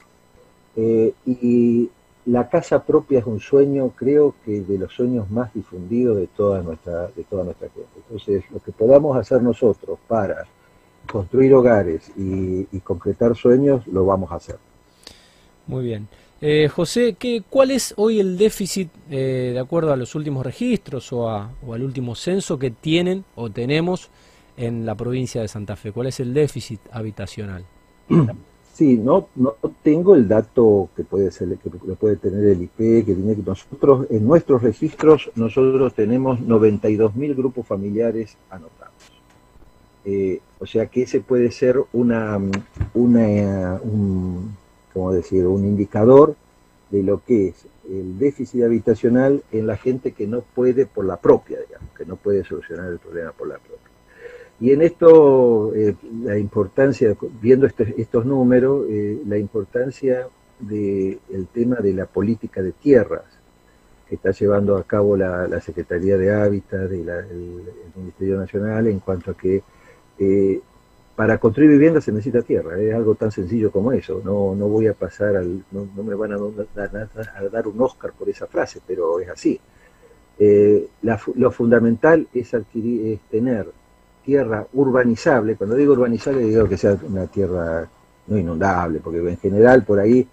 Eh, 0.77 1.13
y 1.27 1.91
la 2.27 2.49
casa 2.49 2.85
propia 2.85 3.21
es 3.21 3.27
un 3.27 3.41
sueño, 3.41 3.93
creo 3.97 4.35
que 4.45 4.61
de 4.61 4.79
los 4.79 4.93
sueños 4.93 5.31
más 5.31 5.53
difundidos 5.55 6.17
de 6.19 6.27
toda 6.29 6.63
nuestra, 6.63 7.09
de 7.09 7.25
toda 7.25 7.45
nuestra 7.45 7.69
gente. 7.69 7.89
Entonces, 7.97 8.45
lo 8.51 8.61
que 8.61 8.73
podamos 8.73 9.17
hacer 9.17 9.43
nosotros 9.43 9.99
para 10.07 10.47
construir 11.11 11.55
hogares 11.55 12.13
y 12.17 12.81
concretar 12.81 13.35
sueños, 13.35 13.87
lo 13.87 14.05
vamos 14.05 14.31
a 14.31 14.37
hacer. 14.37 14.59
Muy 15.67 15.85
bien. 15.85 16.09
Eh, 16.41 16.69
José, 16.69 17.17
¿qué, 17.19 17.43
¿cuál 17.49 17.71
es 17.71 17.93
hoy 17.97 18.19
el 18.19 18.39
déficit, 18.39 18.91
eh, 19.11 19.51
de 19.53 19.61
acuerdo 19.61 19.93
a 19.93 19.97
los 19.97 20.15
últimos 20.15 20.45
registros 20.45 21.13
o, 21.13 21.29
al 21.31 21.83
último 21.83 22.15
censo 22.15 22.59
que 22.59 22.71
tienen 22.71 23.25
o 23.35 23.51
tenemos 23.51 24.09
en 24.57 24.87
la 24.87 24.95
provincia 24.95 25.43
de 25.43 25.49
Santa 25.49 25.77
Fe? 25.77 25.93
¿Cuál 25.93 26.07
es 26.07 26.19
el 26.19 26.33
déficit 26.33 26.81
habitacional? 26.91 27.65
Sí, 28.81 28.97
no, 28.97 29.29
no 29.37 29.57
tengo 29.83 30.15
el 30.15 30.27
dato 30.27 30.89
que 30.97 31.05
puede 31.05 31.31
ser 31.31 31.59
que 31.59 31.69
puede 31.69 32.17
tener 32.17 32.43
el 32.45 32.63
IP, 32.63 33.05
que 33.05 33.15
tiene 33.15 33.37
que 33.37 33.43
nosotros 33.43 34.07
en 34.09 34.27
nuestros 34.27 34.63
registros 34.63 35.31
nosotros 35.35 35.93
tenemos 35.93 36.41
92 36.41 37.15
mil 37.15 37.35
grupos 37.35 37.67
familiares 37.67 38.39
anotados. 38.49 38.95
Eh, 40.07 40.41
o 40.59 40.65
sea 40.65 40.87
que 40.87 41.03
ese 41.03 41.21
puede 41.21 41.51
ser 41.51 41.77
una, 41.93 42.41
una 42.95 43.79
un, 43.83 44.57
decir, 45.13 45.47
un 45.47 45.67
indicador 45.67 46.35
de 46.91 47.03
lo 47.03 47.23
que 47.23 47.49
es 47.49 47.67
el 47.87 48.19
déficit 48.19 48.63
habitacional 48.63 49.43
en 49.53 49.67
la 49.67 49.77
gente 49.77 50.13
que 50.13 50.27
no 50.27 50.41
puede 50.41 50.87
por 50.87 51.05
la 51.05 51.19
propia, 51.19 51.59
digamos, 51.61 51.91
que 51.95 52.07
no 52.07 52.17
puede 52.17 52.45
solucionar 52.45 52.91
el 52.91 52.99
problema 52.99 53.33
por 53.33 53.47
la 53.47 53.59
propia. 53.59 53.90
Y 54.61 54.73
en 54.73 54.83
esto, 54.83 55.75
eh, 55.75 55.95
la 56.23 56.39
importancia, 56.39 57.17
viendo 57.41 57.67
este, 57.67 57.95
estos 57.97 58.27
números, 58.27 58.87
eh, 58.91 59.19
la 59.27 59.39
importancia 59.39 60.29
del 60.59 61.19
tema 61.55 61.77
de 61.77 61.95
la 61.95 62.05
política 62.05 62.63
de 62.63 62.73
tierras 62.73 63.25
que 64.07 64.17
está 64.17 64.33
llevando 64.33 64.77
a 64.77 64.83
cabo 64.83 65.17
la, 65.17 65.59
Secretaría 65.63 66.19
de 66.19 66.35
Hábitat 66.35 66.91
del 66.91 67.65
Ministerio 67.97 68.37
Nacional 68.37 68.87
en 68.89 68.99
cuanto 68.99 69.31
a 69.31 69.37
que 69.37 69.63
eh, 70.19 70.61
para 71.17 71.39
construir 71.39 71.71
vivienda 71.71 72.03
se 72.03 72.13
necesita 72.13 72.43
tierra, 72.43 72.79
es 72.79 72.93
algo 72.93 73.15
tan 73.15 73.31
sencillo 73.31 73.71
como 73.71 73.93
eso. 73.93 74.21
No, 74.23 74.55
no 74.55 74.69
voy 74.69 74.89
a 74.89 74.95
pasar 74.95 75.37
al, 75.37 75.65
no, 75.71 75.87
me 76.03 76.15
van 76.15 76.33
a 76.33 77.49
dar, 77.51 77.67
un 77.67 77.81
Oscar 77.81 78.13
por 78.13 78.29
esa 78.29 78.47
frase, 78.47 78.81
pero 78.87 79.21
es 79.21 79.29
así. 79.31 79.59
Lo 81.35 81.51
fundamental 81.51 82.27
es 82.35 82.53
adquirir, 82.53 83.15
es 83.15 83.21
tener 83.31 83.67
tierra 84.25 84.67
urbanizable. 84.73 85.57
Cuando 85.57 85.77
digo 85.77 85.93
urbanizable 85.93 86.43
digo 86.43 86.69
que 86.69 86.77
sea 86.77 86.97
una 87.07 87.27
tierra 87.27 87.89
no 88.27 88.39
inundable, 88.39 89.01
porque 89.01 89.19
en 89.19 89.39
general 89.39 89.85
por 89.85 89.99
ahí 89.99 90.27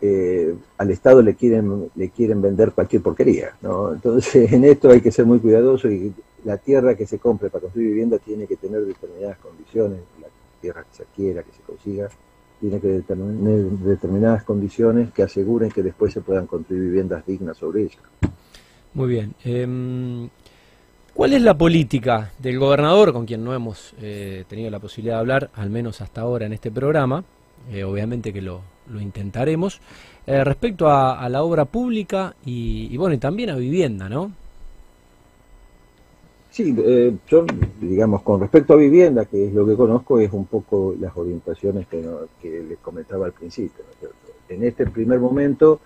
eh, 0.00 0.54
al 0.76 0.90
Estado 0.90 1.22
le 1.22 1.34
quieren, 1.34 1.90
le 1.94 2.10
quieren 2.10 2.42
vender 2.42 2.72
cualquier 2.72 3.02
porquería. 3.02 3.56
¿no? 3.62 3.92
Entonces 3.92 4.52
en 4.52 4.64
esto 4.64 4.90
hay 4.90 5.00
que 5.00 5.10
ser 5.10 5.26
muy 5.26 5.38
cuidadoso 5.38 5.90
y 5.90 6.12
la 6.44 6.58
tierra 6.58 6.94
que 6.94 7.06
se 7.06 7.18
compre 7.18 7.48
para 7.50 7.62
construir 7.62 7.88
vivienda 7.88 8.18
tiene 8.18 8.46
que 8.46 8.56
tener 8.56 8.84
determinadas 8.84 9.38
condiciones, 9.38 10.00
la 10.20 10.28
tierra 10.60 10.82
que 10.82 10.96
se 10.96 11.02
adquiera, 11.04 11.42
que 11.42 11.52
se 11.52 11.62
consiga, 11.62 12.08
tiene 12.60 12.80
que 12.80 13.00
tener 13.00 13.64
determinadas 13.80 14.44
condiciones 14.44 15.10
que 15.12 15.22
aseguren 15.22 15.70
que 15.70 15.82
después 15.82 16.12
se 16.12 16.20
puedan 16.20 16.46
construir 16.46 16.82
viviendas 16.82 17.24
dignas 17.26 17.56
sobre 17.56 17.82
ella. 17.82 17.98
Muy 18.94 19.08
bien. 19.08 19.34
Em, 19.42 20.28
¿Cuál 21.14 21.32
es 21.32 21.42
la 21.42 21.56
política 21.56 22.32
del 22.40 22.58
gobernador, 22.58 23.12
con 23.12 23.24
quien 23.24 23.44
no 23.44 23.54
hemos 23.54 23.94
eh, 24.02 24.44
tenido 24.48 24.68
la 24.68 24.80
posibilidad 24.80 25.14
de 25.14 25.20
hablar, 25.20 25.50
al 25.54 25.70
menos 25.70 26.00
hasta 26.00 26.22
ahora 26.22 26.46
en 26.46 26.52
este 26.52 26.72
programa? 26.72 27.22
Eh, 27.70 27.84
obviamente 27.84 28.32
que 28.32 28.42
lo, 28.42 28.62
intentaremos, 29.00 29.80
eh, 30.26 30.42
respecto 30.42 30.88
a, 30.88 31.28
la 31.28 31.44
obra 31.44 31.66
pública 31.66 32.34
y, 32.44 32.96
bueno, 32.96 33.14
y 33.14 33.18
también 33.18 33.50
a 33.50 33.56
vivienda, 33.56 34.08
¿no? 34.08 34.32
Sí, 36.50 36.74
yo, 37.28 37.46
digamos, 37.80 38.22
con 38.22 38.40
respecto 38.40 38.72
a 38.72 38.76
vivienda, 38.76 39.24
que 39.24 39.46
es 39.46 39.54
lo 39.54 39.64
que 39.64 39.76
conozco, 39.76 40.18
es 40.18 40.32
un 40.32 40.46
poco 40.46 40.96
las 40.98 41.16
orientaciones 41.16 41.86
que, 41.86 42.02
les 42.42 42.78
comentaba 42.78 43.26
al 43.26 43.32
principio. 43.32 43.84
en 44.48 44.64
este 44.64 44.86
primer 44.86 45.20
momento, 45.20 45.80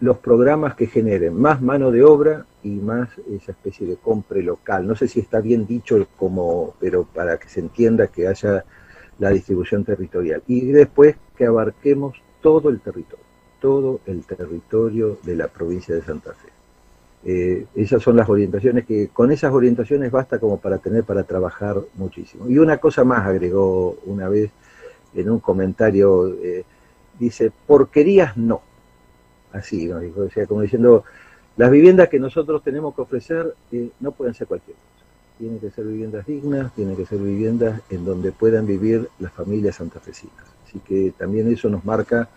los 0.00 0.18
programas 0.18 0.74
que 0.74 0.86
generen 0.86 1.34
más 1.34 1.62
mano 1.62 1.90
de 1.90 2.02
obra 2.02 2.46
y 2.62 2.70
más 2.70 3.08
esa 3.30 3.52
especie 3.52 3.86
de 3.86 3.96
compra 3.96 4.40
local. 4.40 4.86
No 4.86 4.96
sé 4.96 5.06
si 5.08 5.20
está 5.20 5.40
bien 5.40 5.66
dicho 5.66 6.06
como, 6.16 6.74
pero 6.80 7.04
para 7.04 7.38
que 7.38 7.48
se 7.48 7.60
entienda 7.60 8.08
que 8.08 8.26
haya 8.26 8.64
la 9.18 9.30
distribución 9.30 9.84
territorial. 9.84 10.42
Y 10.46 10.66
después 10.66 11.16
que 11.36 11.46
abarquemos 11.46 12.16
todo 12.40 12.70
el 12.70 12.80
territorio, 12.80 13.24
todo 13.60 14.00
el 14.06 14.24
territorio 14.24 15.18
de 15.22 15.36
la 15.36 15.48
provincia 15.48 15.94
de 15.94 16.02
Santa 16.02 16.32
Fe. 16.32 16.48
Eh, 17.24 17.66
esas 17.74 18.02
son 18.02 18.16
las 18.16 18.28
orientaciones 18.28 18.86
que 18.86 19.08
con 19.08 19.32
esas 19.32 19.52
orientaciones 19.52 20.10
basta 20.12 20.38
como 20.38 20.58
para 20.58 20.78
tener 20.78 21.04
para 21.04 21.24
trabajar 21.24 21.76
muchísimo. 21.94 22.48
Y 22.48 22.58
una 22.58 22.78
cosa 22.78 23.04
más 23.04 23.26
agregó 23.26 23.96
una 24.06 24.28
vez 24.28 24.50
en 25.14 25.30
un 25.30 25.40
comentario, 25.40 26.28
eh, 26.42 26.64
dice, 27.18 27.50
porquerías 27.66 28.36
no. 28.36 28.62
Así, 29.52 29.86
¿no? 29.86 30.00
Dijo, 30.00 30.22
o 30.22 30.30
sea, 30.30 30.46
como 30.46 30.62
diciendo, 30.62 31.04
las 31.56 31.70
viviendas 31.70 32.08
que 32.08 32.18
nosotros 32.18 32.62
tenemos 32.62 32.94
que 32.94 33.02
ofrecer 33.02 33.54
eh, 33.72 33.90
no 34.00 34.12
pueden 34.12 34.34
ser 34.34 34.46
cualquier 34.46 34.76
cosa. 34.76 35.06
Tienen 35.38 35.60
que 35.60 35.70
ser 35.70 35.84
viviendas 35.84 36.26
dignas, 36.26 36.74
tienen 36.74 36.96
que 36.96 37.06
ser 37.06 37.18
viviendas 37.18 37.80
en 37.90 38.04
donde 38.04 38.32
puedan 38.32 38.66
vivir 38.66 39.08
las 39.18 39.32
familias 39.32 39.76
santafesinas. 39.76 40.44
Así 40.66 40.80
que 40.80 41.12
también 41.16 41.50
eso 41.50 41.68
nos 41.68 41.84
marca 41.84 42.28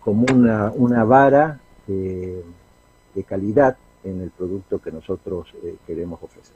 como 0.00 0.26
una, 0.32 0.70
una 0.70 1.04
vara 1.04 1.60
de 1.86 2.42
calidad 3.26 3.76
en 4.04 4.20
el 4.20 4.30
producto 4.30 4.78
que 4.78 4.92
nosotros 4.92 5.48
eh, 5.62 5.76
queremos 5.86 6.22
ofrecer. 6.22 6.54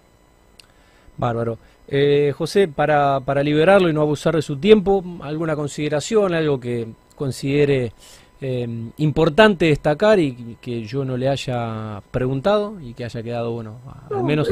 Bárbaro. 1.16 1.58
Eh, 1.88 2.32
José, 2.36 2.68
para, 2.68 3.20
para 3.20 3.42
liberarlo 3.42 3.88
y 3.88 3.92
no 3.92 4.02
abusar 4.02 4.36
de 4.36 4.42
su 4.42 4.58
tiempo, 4.58 5.02
¿alguna 5.22 5.56
consideración, 5.56 6.34
algo 6.34 6.60
que 6.60 6.86
considere 7.16 7.92
eh, 8.40 8.90
importante 8.98 9.66
destacar 9.66 10.18
y 10.18 10.56
que 10.60 10.84
yo 10.84 11.04
no 11.04 11.16
le 11.16 11.28
haya 11.28 12.02
preguntado 12.10 12.80
y 12.80 12.94
que 12.94 13.04
haya 13.04 13.22
quedado, 13.22 13.52
bueno, 13.52 13.78
al 14.10 14.24
menos... 14.24 14.48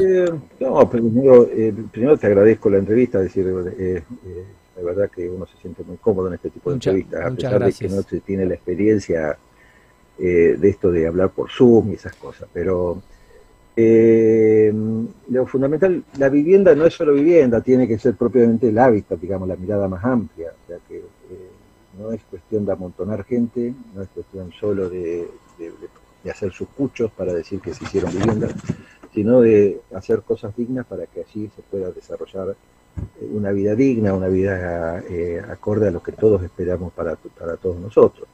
no, 0.59 0.89
primero, 0.89 1.47
primero 1.91 2.17
te 2.17 2.27
agradezco 2.27 2.69
la 2.69 2.77
entrevista, 2.77 3.19
es 3.19 3.33
decir, 3.33 3.45
la 4.77 4.83
verdad 4.83 5.09
que 5.09 5.29
uno 5.29 5.45
se 5.45 5.57
siente 5.57 5.83
muy 5.83 5.97
cómodo 5.97 6.27
en 6.27 6.35
este 6.35 6.49
tipo 6.49 6.69
de 6.69 6.75
entrevistas, 6.75 7.25
a 7.25 7.31
pesar 7.31 7.65
de 7.65 7.73
que 7.73 7.89
no 7.89 8.01
se 8.03 8.19
tiene 8.19 8.45
la 8.45 8.53
experiencia 8.53 9.37
eh, 10.19 10.55
de 10.59 10.69
esto 10.69 10.91
de 10.91 11.07
hablar 11.07 11.29
por 11.29 11.49
Zoom 11.49 11.91
y 11.91 11.93
esas 11.93 12.15
cosas, 12.15 12.47
pero 12.53 13.01
eh, 13.75 14.71
lo 15.29 15.45
fundamental, 15.47 16.03
la 16.17 16.29
vivienda 16.29 16.75
no 16.75 16.85
es 16.85 16.93
solo 16.93 17.13
vivienda, 17.13 17.61
tiene 17.61 17.87
que 17.87 17.97
ser 17.97 18.15
propiamente 18.15 18.69
el 18.69 18.77
hábitat, 18.77 19.19
digamos, 19.19 19.47
la 19.47 19.55
mirada 19.55 19.87
más 19.87 20.03
amplia, 20.03 20.51
o 20.63 20.67
sea 20.67 20.77
que 20.87 20.97
eh, 20.97 21.03
no 21.97 22.11
es 22.11 22.21
cuestión 22.23 22.65
de 22.65 22.71
amontonar 22.71 23.23
gente, 23.23 23.73
no 23.93 24.01
es 24.01 24.09
cuestión 24.09 24.51
solo 24.59 24.89
de, 24.89 25.27
hacer 26.29 26.51
sus 26.51 26.67
puchos 26.67 27.09
para 27.11 27.33
decir 27.33 27.61
que 27.61 27.73
se 27.73 27.85
hicieron 27.85 28.11
viviendas, 28.11 28.53
sino 29.13 29.41
de 29.41 29.79
hacer 29.95 30.21
cosas 30.21 30.55
dignas 30.55 30.85
para 30.85 31.05
que 31.05 31.21
así 31.21 31.49
se 31.55 31.61
pueda 31.61 31.89
desarrollar 31.91 32.55
una 33.31 33.51
vida 33.51 33.75
digna, 33.75 34.13
una 34.13 34.27
vida 34.27 35.01
acorde 35.49 35.87
a 35.87 35.91
lo 35.91 36.03
que 36.03 36.11
todos 36.11 36.43
esperamos 36.43 36.91
para, 36.91 37.15
para 37.15 37.55
todos 37.55 37.77
nosotros. 37.77 38.27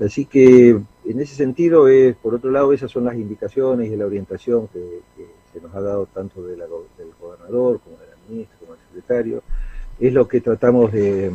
Así 0.00 0.24
que 0.24 0.70
en 0.70 1.20
ese 1.20 1.36
sentido, 1.36 1.86
es, 1.86 2.16
por 2.16 2.34
otro 2.34 2.50
lado, 2.50 2.72
esas 2.72 2.90
son 2.90 3.04
las 3.04 3.14
indicaciones 3.14 3.90
y 3.90 3.96
la 3.96 4.06
orientación 4.06 4.68
que, 4.68 5.02
se 5.52 5.60
nos 5.60 5.72
ha 5.72 5.80
dado 5.80 6.06
tanto 6.06 6.42
del 6.42 6.64
gobernador 7.20 7.78
como 7.78 7.96
de 7.98 8.06
la 8.08 8.16
ministra, 8.28 8.56
como 8.58 8.72
del 8.72 8.82
secretario, 8.86 9.42
es 10.00 10.12
lo 10.12 10.26
que 10.26 10.40
tratamos 10.40 10.92
de, 10.92 11.32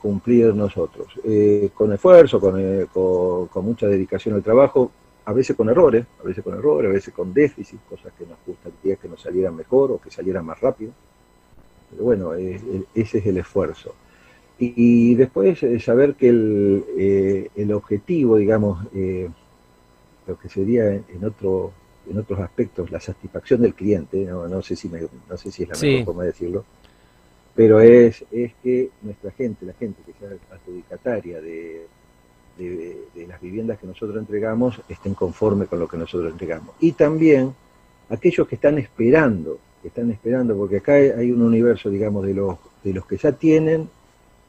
cumplir 0.00 0.54
nosotros, 0.54 1.08
eh, 1.24 1.70
con 1.74 1.92
esfuerzo, 1.92 2.40
eh, 2.58 2.86
con, 2.92 3.64
mucha 3.64 3.86
dedicación 3.86 4.34
al 4.34 4.42
trabajo, 4.42 4.90
a 5.24 5.32
veces 5.32 5.54
con 5.54 5.68
errores, 5.68 6.06
a 6.22 6.26
veces 6.26 6.42
con 6.42 6.54
errores, 6.54 6.90
a 6.90 6.94
veces 6.94 7.12
con 7.12 7.34
déficit, 7.34 7.80
cosas 7.88 8.12
que 8.18 8.24
nos 8.24 8.38
gustaría 8.46 8.96
que 8.96 9.08
nos 9.08 9.20
salieran 9.20 9.54
mejor 9.54 9.92
o 9.92 10.00
que 10.00 10.10
salieran 10.10 10.44
más 10.46 10.60
rápido. 10.60 10.92
Pero 11.90 12.04
bueno, 12.04 12.34
eh, 12.34 12.60
ese 12.94 13.18
es 13.18 13.26
el 13.26 13.38
esfuerzo. 13.38 13.94
Y, 14.60 15.14
después 15.14 15.62
eh, 15.62 15.78
saber 15.78 16.14
que 16.14 16.28
el, 16.28 16.84
eh, 16.98 17.48
el 17.54 17.72
objetivo, 17.72 18.36
digamos, 18.38 18.84
eh, 18.92 19.28
lo 20.26 20.36
que 20.36 20.48
sería 20.48 20.92
en, 20.92 21.24
otro, 21.24 21.72
en 22.10 22.18
otros 22.18 22.40
aspectos 22.40 22.90
la 22.90 22.98
satisfacción 22.98 23.62
del 23.62 23.74
cliente, 23.74 24.24
no, 24.24 24.48
no 24.48 24.60
sé, 24.60 24.74
si 24.74 24.88
no 24.88 25.36
sé 25.36 25.52
si 25.52 25.62
es 25.62 25.68
la 25.68 25.78
mejor 25.78 26.04
forma 26.06 26.22
de 26.22 26.28
decirlo, 26.28 26.64
pero 27.58 27.80
es, 27.80 28.24
es 28.30 28.52
que 28.62 28.88
nuestra 29.02 29.32
gente, 29.32 29.66
la 29.66 29.72
gente 29.72 30.00
que 30.06 30.12
sea 30.12 30.28
adjudicataria 30.54 31.40
de, 31.40 31.88
de, 32.56 33.26
las 33.26 33.40
viviendas 33.40 33.80
que 33.80 33.86
nosotros 33.88 34.16
entregamos, 34.16 34.80
estén 34.88 35.14
conforme 35.14 35.66
con 35.66 35.80
lo 35.80 35.88
que 35.88 35.96
nosotros 35.96 36.30
entregamos. 36.30 36.76
Y 36.78 36.92
también 36.92 37.52
aquellos 38.10 38.46
que 38.46 38.54
están 38.54 38.78
esperando, 38.78 39.58
están 39.82 40.08
esperando, 40.12 40.56
porque 40.56 40.76
acá 40.76 40.92
hay 40.92 41.32
un 41.32 41.42
universo, 41.42 41.90
digamos, 41.90 42.24
de 42.24 42.34
los, 42.34 42.58
de 42.84 42.92
los 42.92 43.04
que 43.06 43.16
ya 43.16 43.32
tienen 43.32 43.88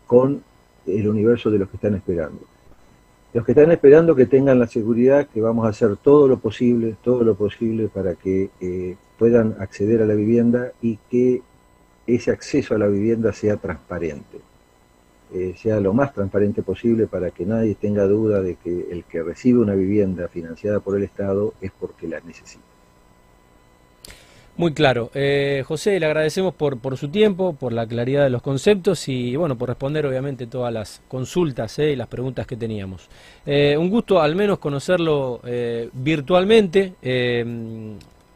con 0.06 0.44
el 0.86 1.10
universo 1.10 1.50
de 1.50 1.58
los 1.58 1.68
que 1.68 1.78
están 1.78 1.96
esperando. 1.96 2.42
Los 3.34 3.44
que 3.44 3.54
están 3.54 3.72
esperando 3.72 4.16
que 4.16 4.28
tengan 4.28 4.60
la 4.60 4.68
seguridad 4.68 5.28
que 5.30 5.42
vamos 5.42 5.66
a 5.66 5.70
hacer 5.70 5.98
todo 5.98 6.28
lo 6.28 6.38
posible, 6.38 6.96
todo 7.04 7.24
lo 7.24 7.34
posible 7.34 7.88
para 7.88 8.14
que 8.14 8.52
eh, 8.62 8.98
puedan 9.18 9.56
acceder 9.60 10.04
a 10.04 10.06
la 10.06 10.14
vivienda 10.14 10.74
y 10.80 11.00
que 11.10 11.42
ese 12.16 12.32
acceso 12.32 12.76
a 12.76 12.78
la 12.78 12.88
vivienda 12.88 13.34
sea 13.34 13.58
transparente, 13.58 14.40
eh, 15.34 15.54
sea 15.58 15.80
lo 15.80 15.94
más 15.94 16.14
transparente 16.14 16.64
posible 16.64 17.08
para 17.08 17.32
que 17.32 17.46
nadie 17.46 17.76
tenga 17.76 18.06
duda 18.06 18.42
de 18.42 18.56
que 18.56 18.88
el 18.92 19.04
que 19.04 19.22
recibe 19.22 19.60
una 19.60 19.76
vivienda 19.76 20.28
financiada 20.28 20.80
por 20.80 20.98
el 20.98 21.04
Estado 21.04 21.54
es 21.62 21.72
porque 21.80 22.08
la 22.08 22.20
necesita. 22.22 22.64
Muy 24.58 24.74
claro. 24.74 25.10
Eh, 25.14 25.64
José, 25.66 25.98
le 26.02 26.06
agradecemos 26.06 26.54
por, 26.54 26.80
por 26.80 26.98
su 26.98 27.08
tiempo, 27.08 27.54
por 27.54 27.72
la 27.72 27.88
claridad 27.88 28.24
de 28.24 28.30
los 28.30 28.42
conceptos 28.42 29.08
y 29.08 29.38
bueno, 29.38 29.58
por 29.58 29.70
responder 29.70 30.06
obviamente 30.06 30.48
todas 30.48 30.74
las 30.74 31.02
consultas 31.08 31.80
eh, 31.80 31.92
y 31.92 31.96
las 31.96 32.10
preguntas 32.10 32.46
que 32.46 32.58
teníamos. 32.58 33.08
Un 33.46 33.90
gusto 33.90 34.20
al 34.20 34.36
menos 34.36 34.60
conocerlo 34.60 35.40
virtualmente. 35.94 36.94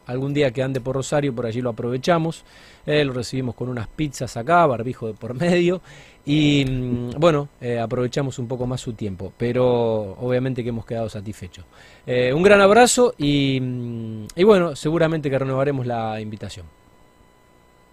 Algún 0.06 0.34
día 0.34 0.50
que 0.50 0.62
ande 0.62 0.80
por 0.80 0.96
Rosario, 0.96 1.34
por 1.34 1.46
allí 1.46 1.60
lo 1.60 1.70
aprovechamos. 1.70 2.44
lo 2.86 3.12
recibimos 3.12 3.54
con 3.54 3.68
unas 3.68 3.88
pizzas 3.88 4.36
acá, 4.36 4.66
barbijo 4.66 5.06
de 5.06 5.14
por 5.14 5.34
medio. 5.34 5.80
Y 6.26 6.64
mm, 6.64 7.10
bueno, 7.18 7.48
eh, 7.60 7.78
aprovechamos 7.78 8.38
un 8.38 8.48
poco 8.48 8.66
más 8.66 8.80
su 8.80 8.94
tiempo, 8.94 9.32
pero 9.36 10.16
obviamente 10.20 10.62
que 10.62 10.70
hemos 10.70 10.86
quedado 10.86 11.08
satisfechos. 11.08 11.64
Eh, 12.06 12.32
un 12.32 12.42
gran 12.42 12.60
abrazo 12.60 13.14
mm, 13.18 14.24
y, 14.34 14.44
bueno, 14.44 14.74
seguramente 14.74 15.28
que 15.28 15.38
renovaremos 15.38 15.86
la 15.86 16.20
invitación. 16.20 16.66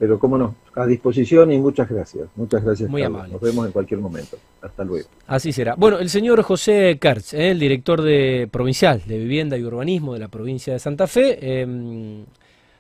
Pero 0.02 0.18
cómo 0.18 0.36
no, 0.36 0.56
a 0.74 0.88
disposición 0.88 1.52
y 1.52 1.60
muchas 1.60 1.88
gracias. 1.88 2.28
Muchas 2.36 2.64
gracias. 2.64 2.90
Muy 2.90 3.04
amable. 3.04 3.34
Nos 3.34 3.42
vemos 3.42 3.68
en 3.68 3.72
cualquier 3.72 4.00
momento. 4.00 4.36
Hasta 4.60 4.84
luego. 4.84 5.08
Así 5.28 5.54
será. 5.54 5.76
Bueno, 5.76 6.00
el 6.00 6.10
señor 6.10 6.42
José 6.42 6.98
Kertz, 7.00 7.36
eh, 7.36 7.52
el 7.52 7.60
director 7.60 8.02
de 8.02 8.50
provincial 8.52 9.04
de 9.06 9.20
Vivienda 9.20 9.60
y 9.60 9.64
Urbanismo 9.64 10.16
de 10.16 10.20
la 10.20 10.28
provincia 10.28 10.74
de 10.74 10.80
Santa 10.80 11.06
Fe 11.06 12.26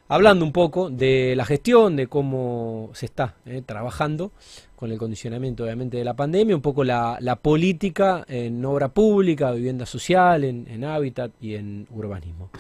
hablando 0.08 0.44
un 0.44 0.52
poco 0.52 0.90
de 0.90 1.36
la 1.36 1.46
gestión, 1.46 1.96
de 1.96 2.08
cómo 2.08 2.90
se 2.94 3.06
está 3.06 3.36
eh, 3.46 3.62
trabajando 3.64 4.32
con 4.76 4.92
el 4.92 4.98
condicionamiento 4.98 5.64
obviamente 5.64 5.98
de 5.98 6.04
la 6.04 6.16
pandemia, 6.16 6.56
un 6.56 6.62
poco 6.64 6.84
la, 6.84 7.40
política 7.40 8.26
en 8.28 8.66
obra 8.66 8.90
pública, 8.90 9.52
vivienda 9.52 9.86
social, 9.86 10.44
en 10.44 10.84
hábitat 10.86 11.32
y 11.40 11.54
en 11.54 11.88
urbanismo. 11.92 12.50